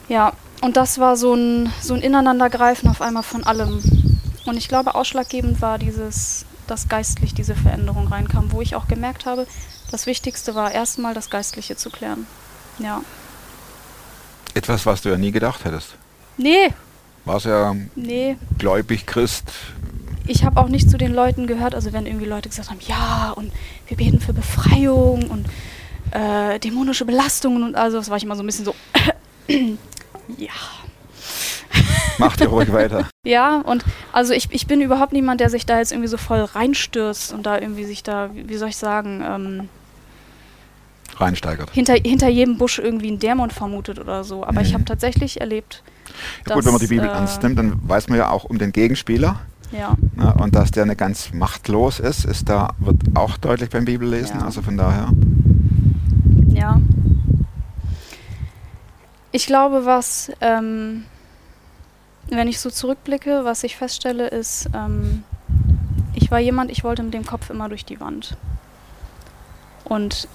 Ja, 0.10 0.34
und 0.62 0.78
das 0.78 1.00
war 1.00 1.16
so 1.16 1.34
ein, 1.34 1.72
so 1.82 1.94
ein 1.94 2.02
Ineinandergreifen 2.02 2.90
auf 2.90 3.02
einmal 3.02 3.24
von 3.24 3.44
allem. 3.44 3.82
Und 4.46 4.58
ich 4.58 4.68
glaube, 4.68 4.96
ausschlaggebend 4.96 5.62
war 5.62 5.80
dieses, 5.80 6.46
dass 6.68 6.90
geistlich 6.90 7.34
diese 7.34 7.56
Veränderung 7.56 8.08
reinkam, 8.08 8.52
wo 8.52 8.62
ich 8.62 8.76
auch 8.76 8.88
gemerkt 8.88 9.26
habe, 9.26 9.48
das 9.90 10.06
Wichtigste 10.06 10.54
war 10.54 10.72
erstmal 10.72 11.14
das 11.14 11.30
Geistliche 11.30 11.76
zu 11.76 11.90
klären. 11.90 12.28
Ja. 12.80 13.02
Etwas, 14.54 14.86
was 14.86 15.02
du 15.02 15.10
ja 15.10 15.18
nie 15.18 15.32
gedacht 15.32 15.66
hättest. 15.66 15.96
Nee, 16.38 16.74
Warst 17.26 17.46
ja 17.46 17.76
nee. 17.96 18.38
gläubig, 18.58 19.06
Christ. 19.06 19.52
Ich 20.28 20.44
habe 20.44 20.60
auch 20.60 20.68
nicht 20.68 20.90
zu 20.90 20.98
den 20.98 21.14
Leuten 21.14 21.48
gehört, 21.48 21.76
also 21.76 21.94
wenn 21.94 22.06
irgendwie 22.06 22.26
Leute 22.26 22.50
gesagt 22.50 22.70
haben, 22.70 22.80
ja, 22.88 23.32
und 23.36 23.52
wir 23.88 23.98
beten 23.98 24.20
für 24.20 24.34
Befreiung 24.34 25.30
und 25.30 25.46
äh, 26.12 26.60
dämonische 26.60 27.06
Belastungen 27.06 27.64
und 27.64 27.76
also, 27.76 27.98
das 27.98 28.10
war 28.10 28.18
ich 28.18 28.24
immer 28.24 28.36
so 28.36 28.44
ein 28.44 28.46
bisschen 28.46 28.66
so, 28.66 28.76
ja. 30.38 30.52
Mach 32.18 32.36
dir 32.38 32.48
ruhig 32.48 32.72
weiter. 32.72 33.08
Ja, 33.24 33.58
und 33.62 33.86
also 34.12 34.34
ich, 34.34 34.48
ich 34.52 34.66
bin 34.66 34.82
überhaupt 34.82 35.14
niemand, 35.14 35.42
der 35.42 35.52
sich 35.52 35.68
da 35.68 35.78
jetzt 35.78 35.92
irgendwie 35.92 36.08
so 36.08 36.18
voll 36.18 36.40
reinstürzt 36.42 37.34
und 37.34 37.46
da 37.46 37.60
irgendwie 37.60 37.86
sich 37.86 38.02
da, 38.02 38.32
wie 38.34 38.58
soll 38.58 38.70
ich 38.70 38.78
sagen, 38.78 39.24
ähm, 39.24 39.70
Reinsteigert. 41.18 41.70
hinter, 41.70 41.94
hinter 41.94 42.30
jedem 42.30 42.58
Busch 42.58 42.80
irgendwie 42.80 43.10
einen 43.10 43.20
Dämon 43.20 43.52
vermutet 43.52 44.00
oder 44.00 44.24
so. 44.24 44.44
Aber 44.44 44.62
ich 44.62 44.70
Nee. 44.70 44.74
habe 44.74 44.86
tatsächlich 44.86 45.40
erlebt, 45.40 45.84
Ja, 46.47 46.56
gut, 46.56 46.65
wenn 46.65 46.71
man 46.71 46.82
die 46.82 46.88
Bibel 46.88 47.08
äh, 47.08 47.12
ernst 47.12 47.41
nimmt, 47.43 47.58
dann 47.58 47.80
weiß 47.88 48.08
man 48.10 48.17
ja 48.17 48.30
auch 48.30 48.43
um 48.45 48.58
den 48.58 48.71
Gegenspieler. 48.71 49.39
ja, 49.71 49.95
Ne, 50.15 50.34
und 50.36 50.56
dass 50.56 50.71
der 50.71 50.86
nicht 50.86 50.97
ganz 50.97 51.34
machtlos 51.34 52.00
ist, 52.00 52.26
ist 52.26 52.50
da, 52.50 52.69
wird 52.80 52.97
auch 53.15 53.38
deutlich 53.38 53.69
beim 53.69 53.86
Bibellesen. 53.86 54.39
Ja. 54.39 54.45
Also 54.45 54.62
von 54.62 54.78
daher. 54.78 55.10
ja. 56.50 56.80
Ich 59.34 59.45
glaube, 59.45 59.86
was, 59.86 60.30
ähm, 60.41 61.06
wenn 62.30 62.50
ich 62.50 62.60
so 62.60 62.69
zurückblicke, 62.69 63.45
was 63.45 63.63
ich 63.63 63.78
feststelle, 63.78 64.28
ist, 64.28 64.69
ähm, 64.74 65.24
ich 66.13 66.32
war 66.32 66.39
jemand, 66.39 66.69
ich 66.69 66.84
wollte 66.84 67.02
mit 67.04 67.13
dem 67.13 67.26
Kopf 67.26 67.50
immer 67.50 67.69
durch 67.69 67.86
die 67.86 68.00
Wand. 68.02 68.36
Und 69.86 70.28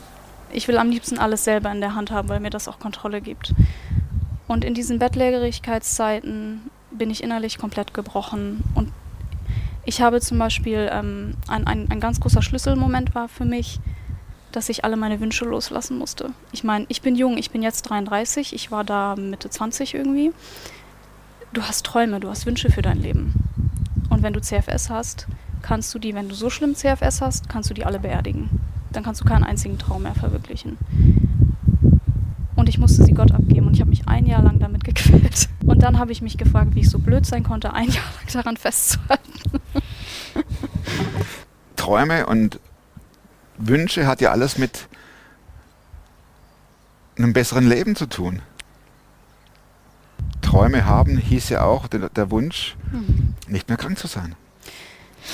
ich 0.52 0.68
will 0.68 0.78
am 0.78 0.88
liebsten 0.90 1.18
alles 1.18 1.44
selber 1.44 1.70
in 1.72 1.80
der 1.80 1.94
Hand 1.94 2.10
haben, 2.10 2.28
weil 2.28 2.40
mir 2.40 2.50
das 2.50 2.68
auch 2.68 2.78
Kontrolle 2.78 3.20
gibt. 3.20 3.54
Und 4.48 4.64
in 4.64 4.74
diesen 4.74 4.98
Bettlägerigkeitszeiten 4.98 6.70
bin 6.90 7.10
ich 7.10 7.22
innerlich 7.22 7.58
komplett 7.58 7.94
gebrochen. 7.94 8.62
Und 8.74 8.92
ich 9.84 10.00
habe 10.00 10.20
zum 10.20 10.38
Beispiel, 10.38 10.88
ähm, 10.92 11.34
ein, 11.48 11.66
ein, 11.66 11.90
ein 11.90 12.00
ganz 12.00 12.20
großer 12.20 12.42
Schlüsselmoment 12.42 13.14
war 13.14 13.28
für 13.28 13.44
mich, 13.44 13.80
dass 14.52 14.68
ich 14.68 14.84
alle 14.84 14.96
meine 14.96 15.20
Wünsche 15.20 15.44
loslassen 15.44 15.98
musste. 15.98 16.30
Ich 16.52 16.64
meine, 16.64 16.86
ich 16.88 17.02
bin 17.02 17.14
jung, 17.14 17.36
ich 17.36 17.50
bin 17.50 17.62
jetzt 17.62 17.82
33, 17.82 18.54
ich 18.54 18.70
war 18.70 18.84
da 18.84 19.14
Mitte 19.16 19.50
20 19.50 19.94
irgendwie. 19.94 20.32
Du 21.52 21.62
hast 21.62 21.84
Träume, 21.84 22.20
du 22.20 22.28
hast 22.30 22.46
Wünsche 22.46 22.70
für 22.70 22.82
dein 22.82 22.98
Leben. 22.98 23.34
Und 24.08 24.22
wenn 24.22 24.32
du 24.32 24.40
CFS 24.40 24.88
hast, 24.88 25.26
kannst 25.62 25.94
du 25.94 25.98
die, 25.98 26.14
wenn 26.14 26.28
du 26.28 26.34
so 26.34 26.48
schlimm 26.48 26.74
CFS 26.74 27.20
hast, 27.20 27.48
kannst 27.48 27.70
du 27.70 27.74
die 27.74 27.84
alle 27.84 27.98
beerdigen. 27.98 28.48
Dann 28.92 29.04
kannst 29.04 29.20
du 29.20 29.24
keinen 29.24 29.44
einzigen 29.44 29.78
Traum 29.78 30.04
mehr 30.04 30.14
verwirklichen. 30.14 30.78
Und 32.66 32.70
ich 32.70 32.78
musste 32.78 33.04
sie 33.04 33.12
Gott 33.12 33.30
abgeben 33.30 33.68
und 33.68 33.74
ich 33.74 33.80
habe 33.80 33.90
mich 33.90 34.08
ein 34.08 34.26
Jahr 34.26 34.42
lang 34.42 34.58
damit 34.58 34.82
gequält. 34.82 35.48
Und 35.64 35.84
dann 35.84 36.00
habe 36.00 36.10
ich 36.10 36.20
mich 36.20 36.36
gefragt, 36.36 36.74
wie 36.74 36.80
ich 36.80 36.90
so 36.90 36.98
blöd 36.98 37.24
sein 37.24 37.44
konnte, 37.44 37.72
ein 37.72 37.88
Jahr 37.88 38.02
lang 38.16 38.32
daran 38.32 38.56
festzuhalten. 38.56 39.60
Träume 41.76 42.26
und 42.26 42.58
Wünsche 43.56 44.08
hat 44.08 44.20
ja 44.20 44.32
alles 44.32 44.58
mit 44.58 44.88
einem 47.16 47.32
besseren 47.32 47.68
Leben 47.68 47.94
zu 47.94 48.06
tun. 48.06 48.42
Träume 50.42 50.86
haben 50.86 51.18
hieß 51.18 51.50
ja 51.50 51.62
auch 51.62 51.86
der, 51.86 52.08
der 52.08 52.32
Wunsch, 52.32 52.76
nicht 53.46 53.68
mehr 53.68 53.78
krank 53.78 53.96
zu 53.96 54.08
sein. 54.08 54.34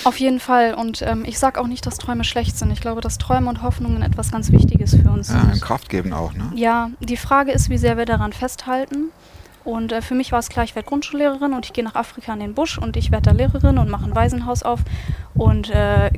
Auf 0.04 0.18
jeden 0.18 0.40
Fall. 0.40 0.74
Und 0.74 1.02
ähm, 1.02 1.24
ich 1.26 1.38
sage 1.38 1.60
auch 1.60 1.66
nicht, 1.66 1.86
dass 1.86 1.98
Träume 1.98 2.24
schlecht 2.24 2.58
sind. 2.58 2.70
Ich 2.70 2.80
glaube, 2.80 3.00
dass 3.00 3.18
Träume 3.18 3.48
und 3.48 3.62
Hoffnungen 3.62 4.02
etwas 4.02 4.30
ganz 4.30 4.50
Wichtiges 4.52 4.94
für 4.94 5.10
uns 5.10 5.28
Ja, 5.28 5.40
sind. 5.40 5.62
Kraft 5.62 5.88
geben 5.88 6.12
auch, 6.12 6.32
ne? 6.32 6.50
Ja, 6.54 6.90
die 7.00 7.16
Frage 7.16 7.52
ist, 7.52 7.70
wie 7.70 7.78
sehr 7.78 7.96
wir 7.96 8.04
daran 8.06 8.32
festhalten. 8.32 9.10
Und 9.64 9.92
äh, 9.92 10.02
für 10.02 10.14
mich 10.14 10.32
war 10.32 10.40
es 10.40 10.48
klar, 10.48 10.64
ich 10.64 10.74
werde 10.74 10.88
Grundschullehrerin 10.88 11.52
und 11.52 11.66
ich 11.66 11.72
gehe 11.72 11.84
nach 11.84 11.94
Afrika 11.94 12.32
in 12.32 12.40
den 12.40 12.54
Busch 12.54 12.78
und 12.78 12.96
ich 12.96 13.12
werde 13.12 13.30
da 13.30 13.30
Lehrerin 13.30 13.78
und 13.78 13.88
mache 13.88 14.04
ein 14.04 14.14
Waisenhaus 14.14 14.62
auf. 14.64 14.80
Und 15.34 15.70
äh, 15.70 16.10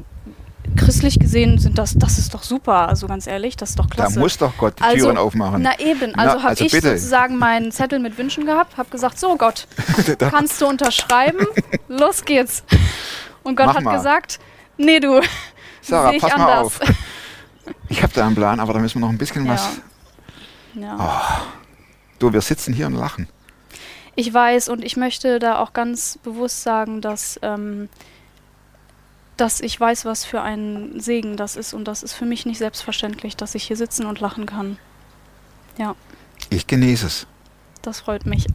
christlich 0.76 1.18
gesehen 1.18 1.58
sind 1.58 1.76
das, 1.78 1.94
das 1.94 2.18
ist 2.18 2.32
doch 2.34 2.42
super, 2.42 2.88
also 2.88 3.06
ganz 3.06 3.26
ehrlich, 3.26 3.56
das 3.56 3.70
ist 3.70 3.78
doch 3.78 3.88
klasse. 3.90 4.14
Da 4.14 4.20
muss 4.20 4.38
doch 4.38 4.56
Gott 4.56 4.78
die 4.78 4.82
Also, 4.82 5.04
Türen 5.06 5.18
aufmachen. 5.18 5.62
Na 5.62 5.78
eben, 5.78 6.14
also 6.14 6.38
habe 6.38 6.48
also 6.48 6.64
ich 6.64 6.72
bitte. 6.72 6.96
sozusagen 6.96 7.36
meinen 7.36 7.70
Zettel 7.70 7.98
mit 7.98 8.16
Wünschen 8.16 8.46
gehabt, 8.46 8.76
habe 8.78 8.88
gesagt, 8.88 9.18
so 9.18 9.36
Gott, 9.36 9.66
kannst 10.18 10.60
du 10.62 10.66
unterschreiben? 10.66 11.46
Los 11.88 12.24
geht's. 12.24 12.64
Und 13.44 13.54
Gott 13.56 13.66
Mach 13.66 13.76
hat 13.76 13.84
mal. 13.84 13.96
gesagt, 13.96 14.40
nee 14.76 14.98
du, 15.00 15.20
Sarah, 15.82 16.12
pass 16.18 16.36
mal 16.36 16.42
anders. 16.42 16.80
auf. 16.80 16.80
Ich 17.88 18.02
habe 18.02 18.12
da 18.12 18.26
einen 18.26 18.34
Plan, 18.34 18.58
aber 18.60 18.72
da 18.72 18.78
müssen 18.80 18.96
wir 19.00 19.06
noch 19.06 19.12
ein 19.12 19.18
bisschen 19.18 19.46
was. 19.48 19.80
Ja. 20.74 20.82
Ja. 20.82 21.42
Du, 22.18 22.32
wir 22.32 22.40
sitzen 22.40 22.74
hier 22.74 22.86
und 22.86 22.94
lachen. 22.94 23.28
Ich 24.16 24.32
weiß 24.32 24.68
und 24.68 24.84
ich 24.84 24.96
möchte 24.96 25.38
da 25.38 25.58
auch 25.58 25.72
ganz 25.72 26.18
bewusst 26.22 26.62
sagen, 26.62 27.00
dass, 27.00 27.38
ähm, 27.42 27.88
dass 29.36 29.60
ich 29.60 29.78
weiß, 29.78 30.04
was 30.04 30.24
für 30.24 30.40
ein 30.42 30.98
Segen 31.00 31.36
das 31.36 31.56
ist 31.56 31.74
und 31.74 31.86
das 31.86 32.02
ist 32.02 32.12
für 32.14 32.24
mich 32.24 32.46
nicht 32.46 32.58
selbstverständlich, 32.58 33.36
dass 33.36 33.54
ich 33.54 33.64
hier 33.64 33.76
sitzen 33.76 34.06
und 34.06 34.20
lachen 34.20 34.46
kann. 34.46 34.78
Ja, 35.78 35.94
Ich 36.50 36.66
genieße 36.66 37.06
es. 37.06 37.26
das 37.82 38.00
freut 38.00 38.24
mich. 38.26 38.46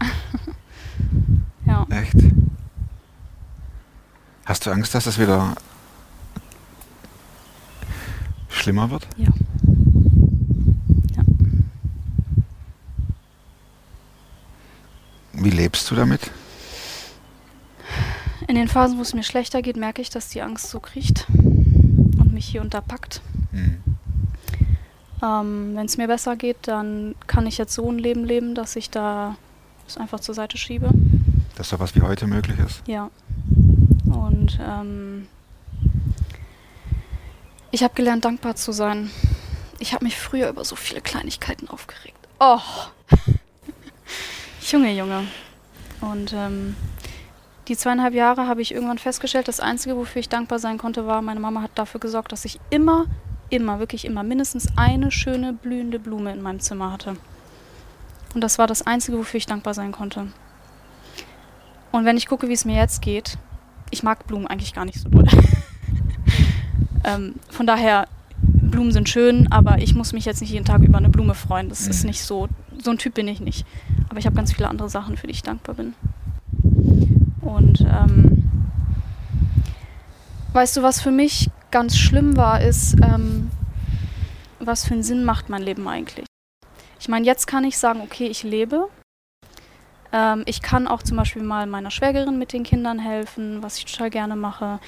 ja. 1.65 1.85
Echt. 1.89 2.15
Hast 4.49 4.65
du 4.65 4.71
Angst, 4.71 4.95
dass 4.95 5.05
es 5.05 5.19
wieder 5.19 5.53
schlimmer 8.49 8.89
wird? 8.89 9.07
Ja. 9.15 9.27
Ja. 11.15 11.23
Wie 15.33 15.51
lebst 15.51 15.91
du 15.91 15.93
damit? 15.93 16.31
In 18.47 18.55
den 18.55 18.67
Phasen, 18.67 18.97
wo 18.97 19.03
es 19.03 19.13
mir 19.13 19.21
schlechter 19.21 19.61
geht, 19.61 19.77
merke 19.77 20.01
ich, 20.01 20.09
dass 20.09 20.29
die 20.29 20.41
Angst 20.41 20.71
so 20.71 20.79
kriecht 20.79 21.27
und 21.29 22.33
mich 22.33 22.47
hier 22.47 22.61
unterpackt. 22.61 23.21
Hm. 23.51 23.83
Ähm, 25.21 25.75
Wenn 25.75 25.85
es 25.85 25.97
mir 25.97 26.07
besser 26.07 26.35
geht, 26.35 26.57
dann 26.63 27.13
kann 27.27 27.45
ich 27.45 27.59
jetzt 27.59 27.75
so 27.75 27.87
ein 27.91 27.99
Leben 27.99 28.25
leben, 28.25 28.55
dass 28.55 28.75
ich 28.75 28.89
da 28.89 29.35
es 29.87 29.95
einfach 29.95 30.21
zur 30.21 30.33
Seite 30.33 30.57
schiebe. 30.57 30.89
Dass 31.53 31.69
sowas 31.69 31.93
wie 31.93 32.01
heute 32.01 32.25
möglich 32.25 32.57
ist. 32.57 32.81
Ja. 32.87 33.11
Und 34.11 34.59
ähm, 34.61 35.27
ich 37.71 37.83
habe 37.83 37.93
gelernt, 37.93 38.25
dankbar 38.25 38.55
zu 38.55 38.71
sein. 38.71 39.11
Ich 39.79 39.93
habe 39.93 40.05
mich 40.05 40.17
früher 40.17 40.49
über 40.49 40.65
so 40.65 40.75
viele 40.75 41.01
Kleinigkeiten 41.01 41.69
aufgeregt. 41.69 42.17
Oh. 42.39 42.59
Junge, 44.61 44.93
Junge. 44.93 45.27
Und 46.01 46.33
ähm, 46.33 46.75
die 47.67 47.77
zweieinhalb 47.77 48.13
Jahre 48.13 48.47
habe 48.47 48.61
ich 48.61 48.73
irgendwann 48.73 48.97
festgestellt, 48.97 49.47
das 49.47 49.59
Einzige, 49.59 49.95
wofür 49.95 50.19
ich 50.19 50.29
dankbar 50.29 50.59
sein 50.59 50.77
konnte, 50.77 51.05
war, 51.05 51.21
meine 51.21 51.39
Mama 51.39 51.61
hat 51.61 51.71
dafür 51.75 51.99
gesorgt, 51.99 52.31
dass 52.31 52.45
ich 52.45 52.59
immer, 52.69 53.05
immer, 53.49 53.79
wirklich 53.79 54.05
immer 54.05 54.23
mindestens 54.23 54.67
eine 54.75 55.11
schöne 55.11 55.53
blühende 55.53 55.99
Blume 55.99 56.31
in 56.33 56.41
meinem 56.41 56.59
Zimmer 56.59 56.91
hatte. 56.91 57.15
Und 58.33 58.41
das 58.41 58.57
war 58.57 58.67
das 58.67 58.85
Einzige, 58.85 59.17
wofür 59.17 59.37
ich 59.37 59.45
dankbar 59.45 59.73
sein 59.73 59.91
konnte. 59.91 60.31
Und 61.91 62.05
wenn 62.05 62.17
ich 62.17 62.27
gucke, 62.27 62.47
wie 62.49 62.53
es 62.53 62.65
mir 62.65 62.75
jetzt 62.75 63.01
geht, 63.01 63.37
ich 63.91 64.03
mag 64.03 64.25
Blumen 64.27 64.47
eigentlich 64.47 64.73
gar 64.73 64.85
nicht 64.85 64.99
so 64.99 65.09
doll. 65.09 65.25
ähm, 67.03 67.35
von 67.49 67.65
daher, 67.67 68.07
Blumen 68.41 68.91
sind 68.91 69.09
schön, 69.09 69.51
aber 69.51 69.79
ich 69.79 69.95
muss 69.95 70.13
mich 70.13 70.25
jetzt 70.25 70.41
nicht 70.41 70.51
jeden 70.51 70.65
Tag 70.65 70.81
über 70.81 70.97
eine 70.97 71.09
Blume 71.09 71.33
freuen. 71.35 71.69
Das 71.69 71.87
ist 71.87 72.03
Mhm. 72.03 72.09
nicht 72.09 72.23
so. 72.23 72.47
So 72.81 72.91
ein 72.91 72.97
Typ 72.97 73.15
bin 73.15 73.27
ich 73.27 73.41
nicht. 73.41 73.65
Aber 74.09 74.19
ich 74.19 74.25
habe 74.25 74.35
ganz 74.35 74.53
viele 74.53 74.69
andere 74.69 74.89
Sachen, 74.89 75.17
für 75.17 75.27
die 75.27 75.33
ich 75.33 75.43
dankbar 75.43 75.75
bin. 75.75 75.93
Und 77.41 77.81
ähm, 77.81 78.43
weißt 80.53 80.77
du, 80.77 80.83
was 80.83 81.01
für 81.01 81.11
mich 81.11 81.49
ganz 81.71 81.97
schlimm 81.97 82.37
war, 82.37 82.61
ist, 82.61 82.95
ähm, 83.03 83.51
was 84.59 84.85
für 84.85 84.93
einen 84.93 85.03
Sinn 85.03 85.23
macht 85.23 85.49
mein 85.49 85.61
Leben 85.61 85.87
eigentlich? 85.87 86.25
Ich 86.99 87.07
meine, 87.09 87.25
jetzt 87.25 87.47
kann 87.47 87.63
ich 87.63 87.77
sagen, 87.77 88.01
okay, 88.01 88.27
ich 88.27 88.43
lebe. 88.43 88.87
Ähm, 90.11 90.43
ich 90.45 90.61
kann 90.61 90.87
auch 90.87 91.03
zum 91.03 91.17
Beispiel 91.17 91.43
mal 91.43 91.67
meiner 91.67 91.91
Schwägerin 91.91 92.37
mit 92.37 92.53
den 92.53 92.63
Kindern 92.63 92.99
helfen, 92.99 93.61
was 93.61 93.77
ich 93.77 93.85
total 93.85 94.09
gerne 94.09 94.35
mache. 94.35 94.79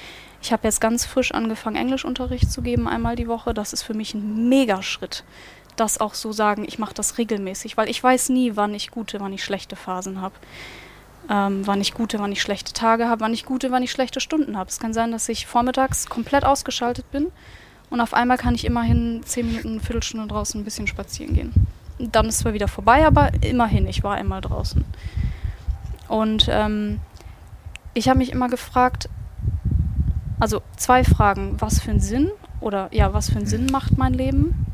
Ich 0.42 0.52
habe 0.52 0.66
jetzt 0.66 0.80
ganz 0.80 1.04
frisch 1.04 1.32
angefangen, 1.32 1.76
Englischunterricht 1.76 2.50
zu 2.50 2.62
geben, 2.62 2.88
einmal 2.88 3.16
die 3.16 3.28
Woche. 3.28 3.54
Das 3.54 3.72
ist 3.72 3.82
für 3.82 3.94
mich 3.94 4.14
ein 4.14 4.48
Megaschritt. 4.48 5.24
Das 5.76 6.00
auch 6.00 6.14
so 6.14 6.32
sagen, 6.32 6.64
ich 6.66 6.78
mache 6.78 6.94
das 6.94 7.18
regelmäßig, 7.18 7.76
weil 7.76 7.88
ich 7.88 8.02
weiß 8.02 8.28
nie, 8.30 8.56
wann 8.56 8.74
ich 8.74 8.90
gute, 8.90 9.20
wann 9.20 9.32
ich 9.32 9.44
schlechte 9.44 9.76
Phasen 9.76 10.20
habe. 10.20 10.34
Ähm, 11.30 11.66
wann 11.66 11.80
ich 11.80 11.94
gute, 11.94 12.18
wann 12.18 12.32
ich 12.32 12.42
schlechte 12.42 12.72
Tage 12.72 13.08
habe, 13.08 13.20
wann 13.20 13.32
ich 13.32 13.44
gute, 13.44 13.70
wann 13.70 13.84
ich 13.84 13.92
schlechte 13.92 14.20
Stunden 14.20 14.58
habe. 14.58 14.68
Es 14.68 14.80
kann 14.80 14.92
sein, 14.92 15.12
dass 15.12 15.28
ich 15.28 15.46
vormittags 15.46 16.06
komplett 16.06 16.44
ausgeschaltet 16.44 17.10
bin 17.12 17.28
und 17.90 18.00
auf 18.00 18.12
einmal 18.12 18.38
kann 18.38 18.56
ich 18.56 18.64
immerhin 18.64 19.22
zehn 19.24 19.46
Minuten, 19.46 19.68
eine 19.68 19.80
Viertelstunde 19.80 20.26
draußen 20.26 20.60
ein 20.60 20.64
bisschen 20.64 20.88
spazieren 20.88 21.34
gehen. 21.34 21.52
Dann 22.10 22.26
ist 22.26 22.40
zwar 22.40 22.52
wieder 22.52 22.68
vorbei, 22.68 23.06
aber 23.06 23.30
immerhin, 23.42 23.86
ich 23.86 24.02
war 24.02 24.14
einmal 24.14 24.40
draußen. 24.40 24.84
Und 26.08 26.48
ähm, 26.50 27.00
ich 27.94 28.08
habe 28.08 28.18
mich 28.18 28.32
immer 28.32 28.48
gefragt, 28.48 29.08
also 30.40 30.60
zwei 30.76 31.04
Fragen, 31.04 31.56
was 31.58 31.80
für 31.80 31.90
einen 31.90 32.00
Sinn 32.00 32.30
oder 32.60 32.88
ja, 32.92 33.12
was 33.14 33.30
für 33.30 33.36
einen 33.36 33.46
Sinn 33.46 33.66
macht 33.66 33.96
mein 33.96 34.14
Leben? 34.14 34.66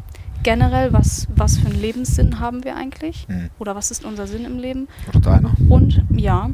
Generell, 0.42 0.92
was, 0.92 1.26
was 1.34 1.58
für 1.58 1.66
einen 1.66 1.80
Lebenssinn 1.80 2.40
haben 2.40 2.64
wir 2.64 2.76
eigentlich? 2.76 3.26
Hm. 3.28 3.50
Oder 3.58 3.74
was 3.74 3.90
ist 3.90 4.04
unser 4.04 4.26
Sinn 4.26 4.44
im 4.44 4.58
Leben? 4.58 4.88
Oder 5.08 5.20
deiner? 5.20 5.50
Und 5.68 6.02
ja, 6.10 6.50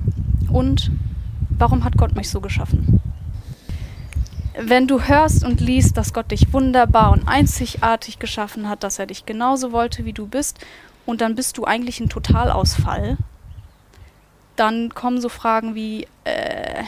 und 0.48 0.90
warum 1.50 1.84
hat 1.84 1.96
Gott 1.96 2.14
mich 2.16 2.30
so 2.30 2.40
geschaffen? 2.40 3.00
Wenn 4.56 4.86
du 4.86 5.02
hörst 5.02 5.44
und 5.44 5.60
liest, 5.60 5.96
dass 5.96 6.12
Gott 6.12 6.30
dich 6.30 6.52
wunderbar 6.52 7.10
und 7.10 7.26
einzigartig 7.26 8.20
geschaffen 8.20 8.68
hat, 8.68 8.84
dass 8.84 9.00
er 9.00 9.06
dich 9.06 9.26
genauso 9.26 9.72
wollte, 9.72 10.04
wie 10.04 10.12
du 10.12 10.26
bist, 10.26 10.58
und 11.06 11.20
dann 11.20 11.34
bist 11.34 11.58
du 11.58 11.64
eigentlich 11.64 12.00
ein 12.00 12.08
Totalausfall, 12.08 13.18
dann 14.56 14.94
kommen 14.94 15.20
so 15.20 15.28
Fragen 15.28 15.74
wie, 15.74 16.06
äh, 16.24 16.84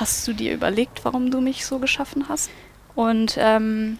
hast 0.00 0.26
du 0.26 0.32
dir 0.32 0.54
überlegt, 0.54 1.04
warum 1.04 1.30
du 1.30 1.40
mich 1.40 1.66
so 1.66 1.78
geschaffen 1.78 2.28
hast? 2.28 2.50
Und 2.94 3.36
ähm, 3.38 3.98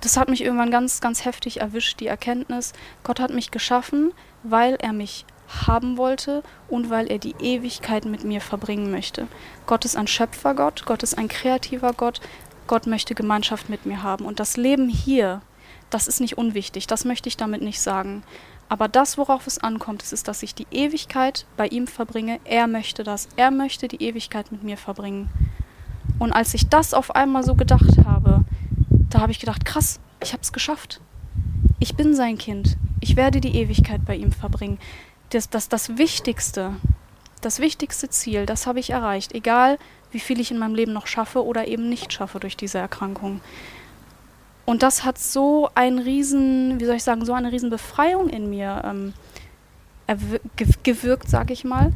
das 0.00 0.16
hat 0.16 0.28
mich 0.28 0.42
irgendwann 0.42 0.70
ganz, 0.70 1.00
ganz 1.00 1.24
heftig 1.24 1.60
erwischt, 1.60 2.00
die 2.00 2.08
Erkenntnis, 2.08 2.72
Gott 3.04 3.20
hat 3.20 3.32
mich 3.32 3.50
geschaffen, 3.50 4.12
weil 4.42 4.74
er 4.74 4.92
mich 4.92 5.24
haben 5.48 5.96
wollte 5.96 6.42
und 6.68 6.90
weil 6.90 7.10
er 7.10 7.18
die 7.18 7.34
Ewigkeit 7.40 8.04
mit 8.04 8.24
mir 8.24 8.40
verbringen 8.40 8.90
möchte. 8.90 9.26
Gott 9.66 9.84
ist 9.84 9.96
ein 9.96 10.06
Schöpfergott, 10.06 10.84
Gott 10.86 11.02
ist 11.02 11.16
ein 11.16 11.28
kreativer 11.28 11.92
Gott, 11.92 12.20
Gott 12.66 12.86
möchte 12.86 13.14
Gemeinschaft 13.14 13.68
mit 13.68 13.86
mir 13.86 14.02
haben. 14.02 14.24
Und 14.24 14.40
das 14.40 14.56
Leben 14.56 14.88
hier, 14.88 15.42
das 15.90 16.08
ist 16.08 16.20
nicht 16.20 16.38
unwichtig, 16.38 16.86
das 16.86 17.04
möchte 17.04 17.28
ich 17.28 17.36
damit 17.36 17.62
nicht 17.62 17.80
sagen. 17.80 18.22
Aber 18.68 18.88
das, 18.88 19.18
worauf 19.18 19.46
es 19.46 19.58
ankommt, 19.58 20.02
ist, 20.02 20.12
ist, 20.12 20.26
dass 20.26 20.42
ich 20.42 20.54
die 20.54 20.66
Ewigkeit 20.70 21.46
bei 21.56 21.68
ihm 21.68 21.86
verbringe. 21.86 22.40
Er 22.44 22.66
möchte 22.66 23.04
das. 23.04 23.28
Er 23.36 23.50
möchte 23.50 23.88
die 23.88 24.02
Ewigkeit 24.02 24.50
mit 24.50 24.62
mir 24.62 24.76
verbringen. 24.76 25.28
Und 26.18 26.32
als 26.32 26.54
ich 26.54 26.68
das 26.68 26.94
auf 26.94 27.14
einmal 27.14 27.44
so 27.44 27.54
gedacht 27.54 27.98
habe, 28.06 28.44
da 29.10 29.20
habe 29.20 29.32
ich 29.32 29.38
gedacht, 29.38 29.64
krass, 29.64 30.00
ich 30.22 30.32
habe 30.32 30.42
es 30.42 30.52
geschafft. 30.52 31.00
Ich 31.78 31.94
bin 31.94 32.14
sein 32.14 32.38
Kind. 32.38 32.76
Ich 33.00 33.16
werde 33.16 33.40
die 33.40 33.56
Ewigkeit 33.56 34.04
bei 34.04 34.16
ihm 34.16 34.32
verbringen. 34.32 34.78
Das, 35.34 35.50
das, 35.50 35.68
das 35.68 35.98
Wichtigste, 35.98 36.76
das 37.40 37.58
wichtigste 37.58 38.08
Ziel, 38.08 38.46
das 38.46 38.68
habe 38.68 38.78
ich 38.78 38.90
erreicht. 38.90 39.34
Egal, 39.34 39.78
wie 40.12 40.20
viel 40.20 40.38
ich 40.38 40.52
in 40.52 40.58
meinem 40.58 40.76
Leben 40.76 40.92
noch 40.92 41.08
schaffe 41.08 41.44
oder 41.44 41.66
eben 41.66 41.88
nicht 41.88 42.12
schaffe 42.12 42.38
durch 42.38 42.56
diese 42.56 42.78
Erkrankung. 42.78 43.40
Und 44.64 44.84
das 44.84 45.04
hat 45.04 45.18
so 45.18 45.68
einen 45.74 45.98
riesen, 45.98 46.78
wie 46.78 46.84
soll 46.84 46.94
ich 46.94 47.02
sagen, 47.02 47.24
so 47.24 47.32
eine 47.32 47.50
riesen 47.50 47.68
Befreiung 47.68 48.28
in 48.28 48.48
mir 48.48 48.82
ähm, 48.84 49.12
gewirkt, 50.84 51.28
sage 51.28 51.52
ich 51.52 51.64
mal. 51.64 51.92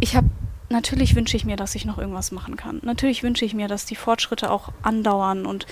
Ich 0.00 0.16
habe 0.16 0.30
natürlich 0.70 1.16
wünsche 1.16 1.36
ich 1.36 1.44
mir, 1.44 1.56
dass 1.56 1.74
ich 1.74 1.84
noch 1.84 1.98
irgendwas 1.98 2.32
machen 2.32 2.56
kann. 2.56 2.80
Natürlich 2.84 3.22
wünsche 3.22 3.44
ich 3.44 3.52
mir, 3.52 3.68
dass 3.68 3.84
die 3.84 3.96
Fortschritte 3.96 4.50
auch 4.50 4.72
andauern 4.80 5.44
und 5.44 5.66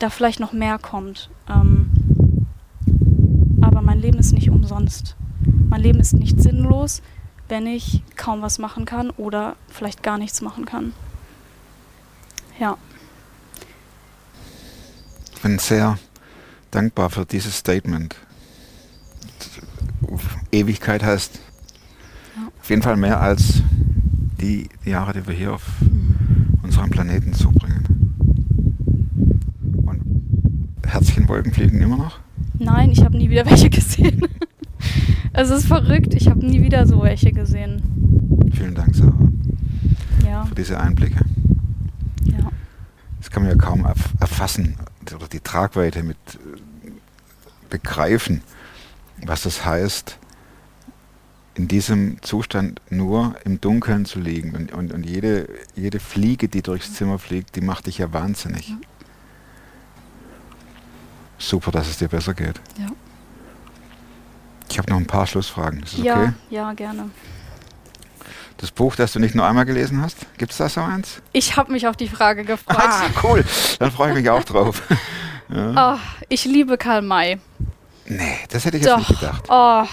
da 0.00 0.10
vielleicht 0.10 0.38
noch 0.38 0.52
mehr 0.52 0.78
kommt. 0.78 1.30
Ähm, 1.48 1.88
aber 3.62 3.80
mein 3.80 4.00
Leben 4.00 4.18
ist 4.18 4.32
nicht 4.32 4.50
umsonst. 4.50 5.16
Mein 5.74 5.82
Leben 5.82 5.98
ist 5.98 6.12
nicht 6.12 6.40
sinnlos, 6.40 7.02
wenn 7.48 7.66
ich 7.66 8.04
kaum 8.14 8.42
was 8.42 8.60
machen 8.60 8.84
kann 8.84 9.10
oder 9.10 9.56
vielleicht 9.66 10.04
gar 10.04 10.18
nichts 10.18 10.40
machen 10.40 10.66
kann. 10.66 10.92
Ja. 12.60 12.76
Ich 15.34 15.42
bin 15.42 15.58
sehr 15.58 15.98
dankbar 16.70 17.10
für 17.10 17.26
dieses 17.26 17.58
Statement. 17.58 18.14
Ewigkeit 20.52 21.02
heißt 21.02 21.40
Ja. 22.36 22.52
auf 22.60 22.70
jeden 22.70 22.82
Fall 22.82 22.96
mehr 22.96 23.20
als 23.20 23.54
die 24.40 24.68
Jahre, 24.84 25.12
die 25.12 25.26
wir 25.26 25.34
hier 25.34 25.54
auf 25.54 25.64
unserem 26.62 26.90
Planeten 26.90 27.32
zubringen. 27.32 28.14
Und 29.84 30.86
Herzchenwolken 30.86 31.52
fliegen 31.52 31.82
immer 31.82 31.96
noch? 31.96 32.20
Nein, 32.60 32.92
ich 32.92 33.02
habe 33.04 33.16
nie 33.16 33.28
wieder 33.28 33.44
welche 33.44 33.70
gesehen. 33.70 34.28
Es 35.34 35.50
ist 35.50 35.66
verrückt, 35.66 36.14
ich 36.14 36.28
habe 36.28 36.44
nie 36.46 36.62
wieder 36.62 36.86
so 36.86 37.02
welche 37.02 37.32
gesehen. 37.32 37.82
Vielen 38.54 38.74
Dank, 38.74 38.94
Sarah, 38.94 39.12
Ja, 40.24 40.44
für 40.46 40.54
diese 40.54 40.80
Einblicke. 40.80 41.24
ja. 42.24 42.50
Das 43.18 43.30
kann 43.30 43.42
man 43.42 43.52
ja 43.52 43.56
kaum 43.58 43.84
erf 43.84 44.12
erfassen 44.20 44.76
oder 45.14 45.28
die 45.28 45.40
Tragweite 45.40 46.02
mit 46.02 46.16
äh, 46.34 46.90
begreifen, 47.68 48.42
was 49.24 49.42
das 49.42 49.64
heißt, 49.64 50.18
in 51.56 51.68
diesem 51.68 52.20
Zustand 52.22 52.80
nur 52.90 53.34
im 53.44 53.60
Dunkeln 53.60 54.04
zu 54.06 54.18
liegen. 54.18 54.54
Und, 54.56 54.72
und, 54.72 54.92
und 54.92 55.04
jede, 55.04 55.48
jede 55.76 56.00
Fliege, 56.00 56.48
die 56.48 56.62
durchs 56.62 56.94
Zimmer 56.94 57.18
fliegt, 57.18 57.54
die 57.56 57.60
macht 57.60 57.86
dich 57.86 57.98
ja 57.98 58.12
wahnsinnig. 58.12 58.70
Ja. 58.70 58.76
Super, 61.38 61.70
dass 61.70 61.88
es 61.88 61.98
dir 61.98 62.08
besser 62.08 62.34
geht. 62.34 62.60
Ja. 62.78 62.86
Ich 64.74 64.78
habe 64.78 64.90
noch 64.90 64.98
ein 64.98 65.06
paar 65.06 65.24
Schlussfragen. 65.24 65.84
Ist 65.84 65.92
das 65.92 66.00
okay? 66.00 66.08
Ja, 66.08 66.34
ja, 66.50 66.72
gerne. 66.72 67.08
Das 68.56 68.72
Buch, 68.72 68.96
das 68.96 69.12
du 69.12 69.20
nicht 69.20 69.36
nur 69.36 69.46
einmal 69.46 69.64
gelesen 69.66 70.02
hast, 70.02 70.16
gibt 70.36 70.50
es 70.50 70.58
da 70.58 70.68
so 70.68 70.80
eins? 70.80 71.22
Ich 71.32 71.56
habe 71.56 71.70
mich 71.70 71.86
auf 71.86 71.94
die 71.96 72.08
Frage 72.08 72.42
gefreut. 72.42 72.76
Ah, 72.80 73.02
cool. 73.22 73.44
Dann 73.78 73.92
freue 73.92 74.08
ich 74.10 74.16
mich 74.16 74.28
auch 74.30 74.42
drauf. 74.42 74.82
ja. 75.48 75.72
Ah, 75.76 75.98
ich 76.28 76.44
liebe 76.44 76.76
Karl 76.76 77.02
May. 77.02 77.38
Nee, 78.06 78.36
das 78.50 78.64
hätte 78.64 78.78
ich 78.78 78.82
jetzt 78.82 78.92
Doch. 78.92 78.98
nicht 79.08 79.20
gedacht. 79.20 79.44
Oh, 79.48 79.84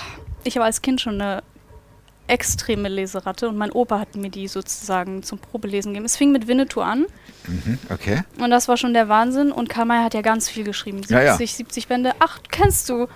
ich 0.46 0.56
war 0.56 0.64
als 0.64 0.82
Kind 0.82 1.00
schon 1.00 1.22
eine 1.22 1.44
extreme 2.26 2.90
Leseratte 2.90 3.48
und 3.50 3.58
mein 3.58 3.72
Opa 3.72 4.00
hat 4.00 4.16
mir 4.16 4.32
die 4.32 4.48
sozusagen 4.48 5.22
zum 5.22 5.38
Probelesen 5.38 5.92
gegeben. 5.94 6.06
Es 6.08 6.16
fing 6.18 6.32
mit 6.32 6.48
Winnetou 6.48 6.82
an 6.82 7.06
Mhm, 7.48 7.78
okay. 7.92 8.24
und 8.40 8.50
das 8.50 8.68
war 8.68 8.78
schon 8.78 8.94
der 8.96 9.10
Wahnsinn 9.10 9.52
und 9.52 9.70
Karl 9.70 9.86
May 9.86 10.04
hat 10.04 10.16
ja 10.16 10.22
ganz 10.22 10.50
viel 10.50 10.64
geschrieben. 10.64 10.98
70, 11.04 11.12
Ja, 11.16 11.22
ja. 11.24 11.38
70 11.38 11.88
Bände. 11.88 12.14
Ach, 12.18 12.40
kennst 12.50 12.90
du? 12.90 13.08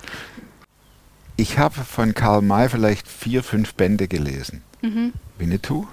Ich 1.38 1.58
habe 1.58 1.76
von 1.76 2.14
Karl 2.14 2.42
May 2.42 2.70
vielleicht 2.70 3.08
vier, 3.08 3.44
fünf 3.44 3.74
Bände 3.76 4.08
gelesen. 4.08 4.64
Mhm. 4.82 5.14
Winnetou, 5.38 5.88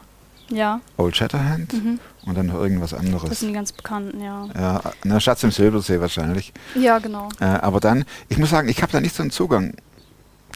Ja, 0.49 0.81
Old 0.97 1.17
Shatterhand 1.17 1.73
und 2.27 2.35
dann 2.37 2.47
noch 2.47 2.55
irgendwas 2.55 2.91
das 2.91 3.01
anderes. 3.01 3.41
sind 3.41 3.49
die 3.49 3.55
ganz 3.55 3.73
bekannten, 3.73 4.21
ja. 4.23 4.49
Ja, 4.55 4.81
na, 5.05 5.19
Schatz 5.19 5.43
im 5.43 5.51
Silbersee 5.51 5.99
wahrscheinlich. 6.01 6.53
Ja, 6.75 6.99
genau. 6.99 7.29
Äh, 7.41 7.45
aber 7.45 7.81
dann, 7.81 8.05
ich 8.29 8.39
muss 8.39 8.51
sagen, 8.51 8.69
ich 8.69 8.83
habe 8.83 8.93
da 8.93 9.01
nicht 9.01 9.15
so 9.17 9.23
einen 9.23 9.31
Zugang. 9.33 9.75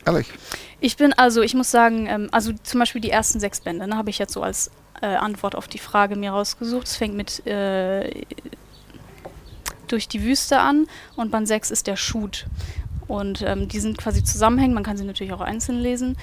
Ehrlich. 0.05 0.29
Ich 0.81 0.97
bin, 0.97 1.13
also 1.15 1.41
ich 1.43 1.55
muss 1.55 1.71
sagen, 1.71 2.07
ähm, 2.07 2.29
also 2.31 2.53
zum 2.63 2.79
Beispiel 2.81 3.01
die 3.01 3.11
ersten 3.11 3.41
sechs 3.41 3.61
Bände, 3.61 3.89
ne, 3.89 3.97
habe 3.97 4.11
ich 4.11 4.19
jetzt 4.19 4.35
so 4.35 4.43
als 4.43 4.71
äh, 5.01 5.07
Antwort 5.07 5.57
auf 5.57 5.67
die 5.67 5.79
Frage 5.79 6.15
mir 6.15 6.31
rausgesucht. 6.31 6.87
Es 6.87 6.97
fängt 6.97 7.17
mit 7.17 7.45
äh, 7.47 8.25
durch 9.89 10.09
die 10.09 10.23
Wüste 10.23 10.59
an 10.61 10.87
und 11.17 11.31
Band 11.31 11.49
6 11.49 11.71
ist 11.71 11.87
der 11.87 11.97
Shoot. 11.97 12.47
Und 13.09 13.43
ähm, 13.43 13.69
die 13.69 13.79
sind 13.79 13.99
quasi 13.99 14.25
zusammenhängend, 14.25 14.75
man 14.75 14.85
kann 14.85 14.97
sie 14.97 15.05
natürlich 15.05 15.33
auch 15.33 15.41
einzeln 15.41 15.79
lesen. 15.81 16.17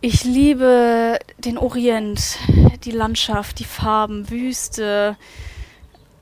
Ich 0.00 0.24
liebe 0.24 1.18
den 1.38 1.56
Orient, 1.56 2.38
die 2.84 2.90
Landschaft, 2.90 3.58
die 3.58 3.64
Farben, 3.64 4.28
Wüste. 4.28 5.16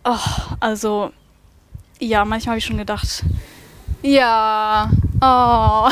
Oh, 0.05 0.17
also, 0.61 1.11
ja, 1.99 2.25
manchmal 2.25 2.53
habe 2.53 2.59
ich 2.59 2.65
schon 2.65 2.79
gedacht, 2.79 3.25
ja, 4.03 4.91
oh. 5.21 5.89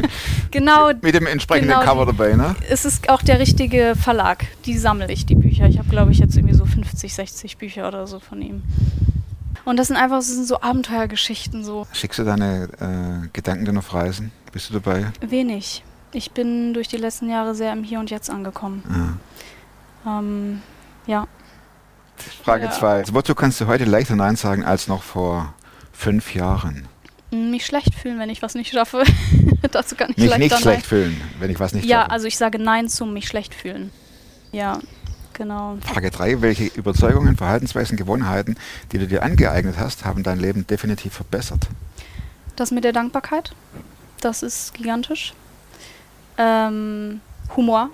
genau, 0.50 0.90
Mit 1.00 1.14
dem 1.14 1.26
entsprechenden 1.26 1.70
Genau, 1.70 1.82
Cover 1.82 2.06
dabei, 2.06 2.34
ne? 2.34 2.54
es 2.68 2.84
ist 2.84 3.08
auch 3.08 3.22
der 3.22 3.40
richtige 3.40 3.94
Verlag. 4.00 4.46
Die 4.66 4.78
sammle 4.78 5.10
ich, 5.12 5.26
die 5.26 5.34
Bücher. 5.34 5.66
Ich 5.66 5.78
habe, 5.78 5.88
glaube 5.88 6.12
ich, 6.12 6.18
jetzt 6.18 6.36
irgendwie 6.36 6.54
so 6.54 6.64
50, 6.64 7.12
60 7.12 7.58
Bücher 7.58 7.88
oder 7.88 8.06
so 8.06 8.20
von 8.20 8.40
ihm. 8.40 8.62
Und 9.64 9.76
das 9.78 9.88
sind 9.88 9.96
einfach 9.96 10.16
das 10.18 10.28
sind 10.28 10.46
so 10.46 10.60
Abenteuergeschichten, 10.60 11.64
so 11.64 11.86
Schickst 11.92 12.18
du 12.18 12.24
deine 12.24 12.68
äh, 13.24 13.28
Gedanken 13.32 13.64
denn 13.66 13.78
auf 13.78 13.92
Reisen? 13.92 14.32
Bist 14.52 14.70
du 14.70 14.74
dabei? 14.74 15.12
wenig. 15.20 15.84
Ich 16.12 16.32
bin 16.32 16.74
durch 16.74 16.88
die 16.88 16.96
letzten 16.96 17.30
Jahre 17.30 17.54
sehr 17.54 17.72
im 17.72 17.84
Hier 17.84 18.00
und 18.00 18.10
Jetzt 18.10 18.30
angekommen. 18.30 18.82
Ja. 20.04 20.18
Ähm, 20.18 20.62
ja, 21.06 21.26
Frage 22.44 22.64
Ja. 22.64 22.70
2. 22.72 22.88
Also, 22.98 23.14
wozu 23.14 23.34
kannst 23.34 23.60
du 23.60 23.66
heute 23.66 23.84
leichter 23.84 24.16
Nein 24.16 24.36
sagen 24.36 24.64
als 24.64 24.88
noch 24.88 25.02
vor 25.02 25.54
fünf 25.92 26.34
Jahren? 26.34 26.86
mich 27.32 27.64
schlecht 27.64 27.94
fühlen, 27.94 28.18
wenn 28.18 28.28
ich 28.28 28.42
was 28.42 28.56
nicht 28.56 28.72
schaffe. 28.72 29.04
Dazu 29.70 29.94
kann 29.94 30.10
ich 30.10 30.16
Mich 30.16 30.26
leichter 30.30 30.38
nicht 30.40 30.50
Nein. 30.52 30.60
schlecht 30.62 30.86
fühlen, 30.86 31.20
wenn 31.38 31.48
ich 31.48 31.60
was 31.60 31.72
nicht 31.72 31.84
Ja, 31.86 32.00
schaffe. 32.00 32.10
also 32.10 32.26
ich 32.26 32.36
sage 32.36 32.58
Nein 32.58 32.88
zum 32.88 33.12
mich 33.14 33.28
schlecht 33.28 33.54
fühlen. 33.54 33.92
Ja, 34.50 34.80
genau. 35.40 35.78
Frage 35.80 36.10
3. 36.10 36.42
Welche 36.42 36.66
Überzeugungen, 36.66 37.34
Verhaltensweisen, 37.34 37.96
Gewohnheiten, 37.96 38.56
die 38.92 38.98
du 38.98 39.06
dir 39.06 39.22
angeeignet 39.22 39.76
hast, 39.78 40.04
haben 40.04 40.22
dein 40.22 40.38
Leben 40.38 40.66
definitiv 40.66 41.14
verbessert? 41.14 41.66
Das 42.56 42.70
mit 42.70 42.84
der 42.84 42.92
Dankbarkeit, 42.92 43.52
das 44.20 44.42
ist 44.42 44.74
gigantisch. 44.74 45.32
Ähm, 46.36 47.22
Humor. 47.56 47.88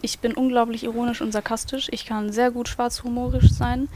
Ich 0.00 0.18
bin 0.18 0.34
unglaublich 0.34 0.82
ironisch 0.82 1.20
und 1.20 1.32
sarkastisch. 1.32 1.88
Ich 1.92 2.04
kann 2.04 2.32
sehr 2.32 2.50
gut 2.50 2.68
schwarzhumorisch 2.68 3.52
sein. 3.52 3.88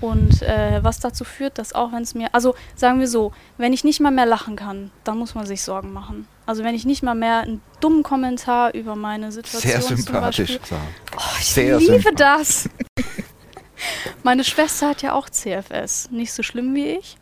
Und 0.00 0.42
äh, 0.42 0.78
was 0.82 1.00
dazu 1.00 1.24
führt, 1.24 1.58
dass 1.58 1.74
auch 1.74 1.92
wenn 1.92 2.02
es 2.02 2.14
mir, 2.14 2.28
also 2.32 2.54
sagen 2.76 3.00
wir 3.00 3.08
so, 3.08 3.32
wenn 3.58 3.72
ich 3.72 3.82
nicht 3.82 4.00
mal 4.00 4.12
mehr 4.12 4.26
lachen 4.26 4.54
kann, 4.54 4.92
dann 5.02 5.18
muss 5.18 5.34
man 5.34 5.46
sich 5.46 5.62
Sorgen 5.62 5.92
machen. 5.92 6.28
Also 6.46 6.64
wenn 6.64 6.74
ich 6.74 6.84
nicht 6.84 7.02
mal 7.02 7.14
mehr 7.14 7.40
einen 7.40 7.60
dummen 7.80 8.02
Kommentar 8.02 8.74
über 8.74 8.96
meine 8.96 9.30
Situation 9.30 9.70
Sehr 9.70 9.80
zum 9.80 9.96
sympathisch. 9.96 10.58
Beispiel, 10.58 10.68
Sarah. 10.68 10.82
Oh, 11.16 11.36
ich 11.38 11.46
Sehr 11.46 11.78
liebe 11.78 12.12
das. 12.14 12.68
Meine 14.22 14.44
Schwester 14.44 14.88
hat 14.88 15.02
ja 15.02 15.12
auch 15.12 15.28
CFS. 15.28 16.10
Nicht 16.10 16.32
so 16.32 16.42
schlimm 16.42 16.74
wie 16.74 16.86
ich. 16.98 17.16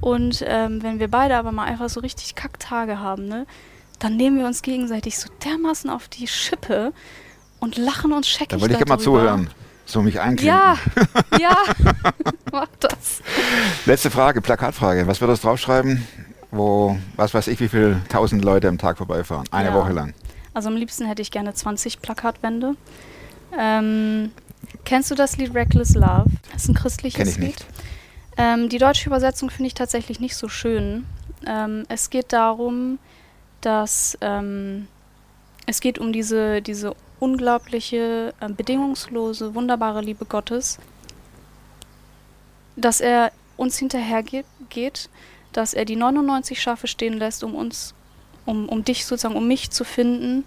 Und 0.00 0.44
ähm, 0.46 0.82
wenn 0.82 1.00
wir 1.00 1.08
beide 1.08 1.36
aber 1.36 1.52
mal 1.52 1.64
einfach 1.64 1.88
so 1.88 2.00
richtig 2.00 2.34
Kacktage 2.34 2.98
haben, 3.00 3.26
ne, 3.26 3.46
dann 3.98 4.16
nehmen 4.16 4.38
wir 4.38 4.46
uns 4.46 4.62
gegenseitig 4.62 5.18
so 5.18 5.28
dermaßen 5.44 5.90
auf 5.90 6.08
die 6.08 6.28
Schippe 6.28 6.92
und 7.58 7.76
lachen 7.76 8.12
uns 8.12 8.28
scheckig 8.28 8.50
Da 8.50 8.60
wollte 8.60 8.74
ich 8.74 8.78
gerne 8.78 8.90
mal 8.90 8.98
zuhören. 8.98 9.50
So 9.84 10.02
mich 10.02 10.20
einklinken. 10.20 10.46
Ja, 10.46 10.76
ja, 11.40 11.56
mach 12.52 12.68
das. 12.78 13.22
Letzte 13.86 14.10
Frage, 14.10 14.42
Plakatfrage. 14.42 15.06
Was 15.06 15.20
würdest 15.20 15.42
du 15.42 15.48
draufschreiben, 15.48 16.06
wo, 16.50 16.96
was 17.16 17.34
weiß 17.34 17.48
ich, 17.48 17.60
wie 17.60 17.68
viele 17.68 18.00
tausend 18.08 18.44
Leute 18.44 18.68
am 18.68 18.78
Tag 18.78 18.98
vorbeifahren? 18.98 19.46
Eine 19.50 19.70
Ja. 19.70 19.74
Woche 19.74 19.92
lang. 19.92 20.14
Also 20.54 20.68
am 20.68 20.76
liebsten 20.76 21.06
hätte 21.06 21.22
ich 21.22 21.30
gerne 21.30 21.54
20 21.54 22.00
Plakatwände. 22.00 22.74
Ähm, 23.58 24.32
kennst 24.84 25.10
du 25.10 25.14
das 25.14 25.36
Lied 25.36 25.54
Reckless 25.54 25.94
Love? 25.94 26.30
Das 26.52 26.62
ist 26.64 26.68
ein 26.68 26.74
christliches 26.74 27.18
Kenn 27.18 27.28
ich 27.28 27.36
Lied. 27.36 27.46
nicht. 27.48 27.66
Ähm, 28.36 28.68
die 28.68 28.78
deutsche 28.78 29.08
Übersetzung 29.08 29.50
finde 29.50 29.68
ich 29.68 29.74
tatsächlich 29.74 30.20
nicht 30.20 30.36
so 30.36 30.48
schön. 30.48 31.04
Ähm, 31.46 31.84
es 31.88 32.10
geht 32.10 32.32
darum, 32.32 32.98
dass 33.60 34.16
ähm, 34.20 34.88
es 35.66 35.80
geht 35.80 35.98
um 35.98 36.12
diese, 36.12 36.62
diese 36.62 36.94
unglaubliche, 37.20 38.32
ähm, 38.40 38.54
bedingungslose, 38.56 39.54
wunderbare 39.54 40.00
Liebe 40.00 40.24
Gottes, 40.24 40.78
dass 42.76 43.00
er 43.00 43.32
uns 43.56 43.76
hinterhergeht, 43.78 44.46
geht, 44.70 45.08
dass 45.52 45.74
er 45.74 45.84
die 45.84 45.96
99 45.96 46.60
Schafe 46.60 46.86
stehen 46.86 47.14
lässt, 47.14 47.44
um 47.44 47.54
uns, 47.54 47.94
um, 48.46 48.68
um 48.68 48.84
dich 48.84 49.06
sozusagen, 49.06 49.36
um 49.36 49.46
mich 49.46 49.70
zu 49.70 49.84
finden, 49.84 50.44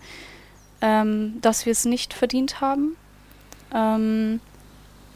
ähm, 0.82 1.40
dass 1.42 1.66
wir 1.66 1.72
es 1.72 1.86
nicht 1.86 2.14
verdient 2.14 2.62
haben 2.62 2.96
ähm, 3.74 4.40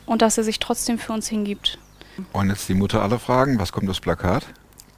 und 0.05 0.21
dass 0.21 0.37
er 0.37 0.43
sich 0.43 0.59
trotzdem 0.59 0.99
für 0.99 1.13
uns 1.13 1.27
hingibt. 1.27 1.79
Und 2.33 2.49
jetzt 2.49 2.69
die 2.69 2.73
Mutter 2.73 3.01
aller 3.01 3.19
Fragen. 3.19 3.59
Was 3.59 3.71
kommt 3.71 3.89
aufs 3.89 3.99
Plakat? 3.99 4.45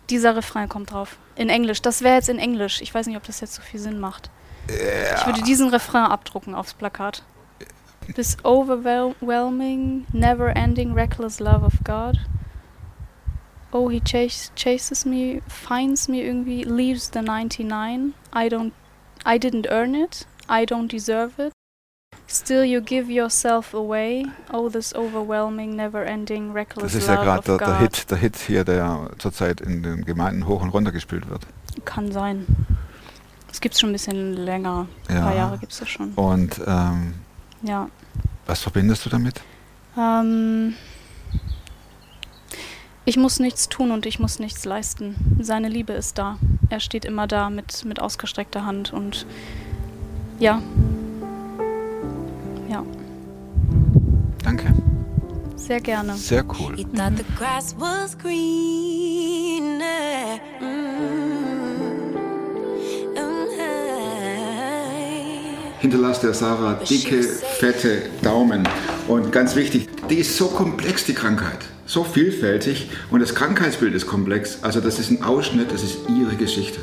Dieser 0.09 0.35
Refrain 0.35 0.69
kommt 0.69 0.91
drauf. 0.91 1.17
In 1.35 1.49
Englisch. 1.49 1.81
Das 1.81 2.01
wäre 2.01 2.15
jetzt 2.15 2.29
in 2.29 2.39
Englisch. 2.39 2.81
Ich 2.81 2.93
weiß 2.93 3.07
nicht, 3.07 3.17
ob 3.17 3.23
das 3.23 3.41
jetzt 3.41 3.55
so 3.55 3.61
viel 3.61 3.79
Sinn 3.79 3.99
macht. 3.99 4.29
Ich 4.67 5.25
würde 5.25 5.41
diesen 5.43 5.69
Refrain 5.69 6.05
abdrucken 6.05 6.53
aufs 6.53 6.73
Plakat. 6.73 7.23
This 8.15 8.37
overwhelming, 8.43 10.05
never-ending, 10.13 10.93
reckless 10.93 11.39
love 11.39 11.65
of 11.65 11.73
God. 11.83 12.17
Oh, 13.73 13.89
he 13.89 13.99
chas 13.99 14.51
chases 14.55 15.05
me, 15.05 15.41
finds 15.47 16.07
me 16.07 16.21
irgendwie, 16.21 16.63
leaves 16.63 17.09
the 17.11 17.21
99. 17.21 18.13
I 18.33 18.47
don't, 18.49 18.71
I 19.25 19.37
didn't 19.37 19.67
earn 19.69 19.93
it. 19.95 20.25
I 20.49 20.65
don't 20.65 20.87
deserve 20.89 21.33
it. 21.37 21.51
Still 22.29 22.63
you 22.63 22.81
give 22.81 23.09
yourself 23.11 23.73
away. 23.73 24.25
Oh, 24.53 24.69
this 24.69 24.93
overwhelming, 24.95 25.75
never-ending, 25.75 26.53
reckless 26.53 26.83
Das 26.93 26.95
ist 26.95 27.07
ja 27.07 27.15
gerade 27.15 27.43
der, 27.43 27.57
der 27.57 27.79
Hit, 27.79 28.09
der 28.09 28.17
Hit 28.17 28.35
hier, 28.37 28.63
der 28.63 29.11
zurzeit 29.17 29.61
in 29.61 29.83
den 29.83 30.05
Gemeinden 30.05 30.47
hoch 30.47 30.61
und 30.61 30.69
runter 30.69 30.91
gespielt 30.91 31.29
wird. 31.29 31.45
Kann 31.85 32.11
sein. 32.11 32.45
Das 33.49 33.61
gibt's 33.61 33.79
schon 33.79 33.89
ein 33.89 33.93
bisschen 33.93 34.33
länger. 34.33 34.87
Ein 35.09 35.15
Ja. 35.15 35.21
paar 35.23 35.35
Jahre 35.35 35.57
gibt's 35.57 35.79
das 35.79 35.89
schon. 35.89 36.13
Und 36.13 36.59
ähm, 36.65 37.13
Ja. 37.61 37.89
was 38.45 38.61
verbindest 38.61 39.05
du 39.05 39.09
damit? 39.09 39.41
Ähm, 39.97 40.75
ich 43.07 43.15
muss 43.15 43.39
nichts 43.39 43.69
tun 43.69 43.91
und 43.91 44.05
ich 44.05 44.19
muss 44.19 44.37
nichts 44.37 44.65
leisten. 44.65 45.15
Seine 45.39 45.69
Liebe 45.69 45.93
ist 45.93 46.17
da. 46.17 46.37
Er 46.69 46.81
steht 46.81 47.05
immer 47.05 47.25
da 47.25 47.49
mit, 47.49 47.85
mit 47.85 48.01
ausgestreckter 48.01 48.65
Hand 48.65 48.91
und 48.91 49.25
ja. 50.39 50.61
Ja, 52.69 52.83
Danke. 54.43 54.73
sehr 55.55 55.79
gerne. 55.79 56.15
Sehr 56.15 56.43
cool. 56.59 56.75
He 56.75 56.83
thought 56.83 57.13
the 57.15 57.23
grass 57.37 57.73
was 57.79 58.17
greener. 58.17 58.35
Mm, 60.59 62.13
high. 63.57 64.11
Hinterlasst 65.79 66.23
der 66.23 66.33
Sarah 66.33 66.73
dicke, 66.73 67.23
fette 67.23 68.09
Daumen. 68.21 68.67
Und 69.07 69.31
ganz 69.31 69.55
wichtig, 69.55 69.87
die 70.09 70.15
ist 70.15 70.35
so 70.35 70.47
komplex, 70.47 71.05
die 71.05 71.13
Krankheit. 71.13 71.59
So 71.87 72.03
vielfältig. 72.03 72.89
Und 73.09 73.21
das 73.21 73.33
Krankheitsbild 73.33 73.95
ist 73.95 74.05
komplex. 74.05 74.59
Also 74.61 74.81
das 74.81 74.99
ist 74.99 75.09
ein 75.09 75.23
Ausschnitt, 75.23 75.71
das 75.71 75.83
ist 75.83 75.97
ihre 76.09 76.35
Geschichte. 76.35 76.79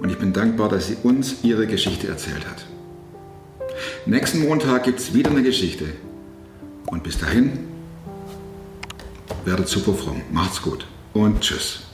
Und 0.00 0.10
ich 0.10 0.18
bin 0.18 0.32
dankbar, 0.32 0.68
dass 0.68 0.88
sie 0.88 0.96
uns 1.02 1.36
ihre 1.44 1.66
Geschichte 1.66 2.08
erzählt 2.08 2.44
hat. 2.46 2.66
Nächsten 4.06 4.40
Montag 4.40 4.84
gibt 4.84 4.98
es 4.98 5.14
wieder 5.14 5.30
eine 5.30 5.42
Geschichte. 5.42 5.86
Und 6.86 7.04
bis 7.04 7.18
dahin, 7.18 7.68
werdet 9.44 9.68
super 9.68 9.94
fromm. 9.94 10.22
Macht's 10.32 10.60
gut. 10.60 10.84
Und 11.14 11.40
tschüss. 11.40 11.84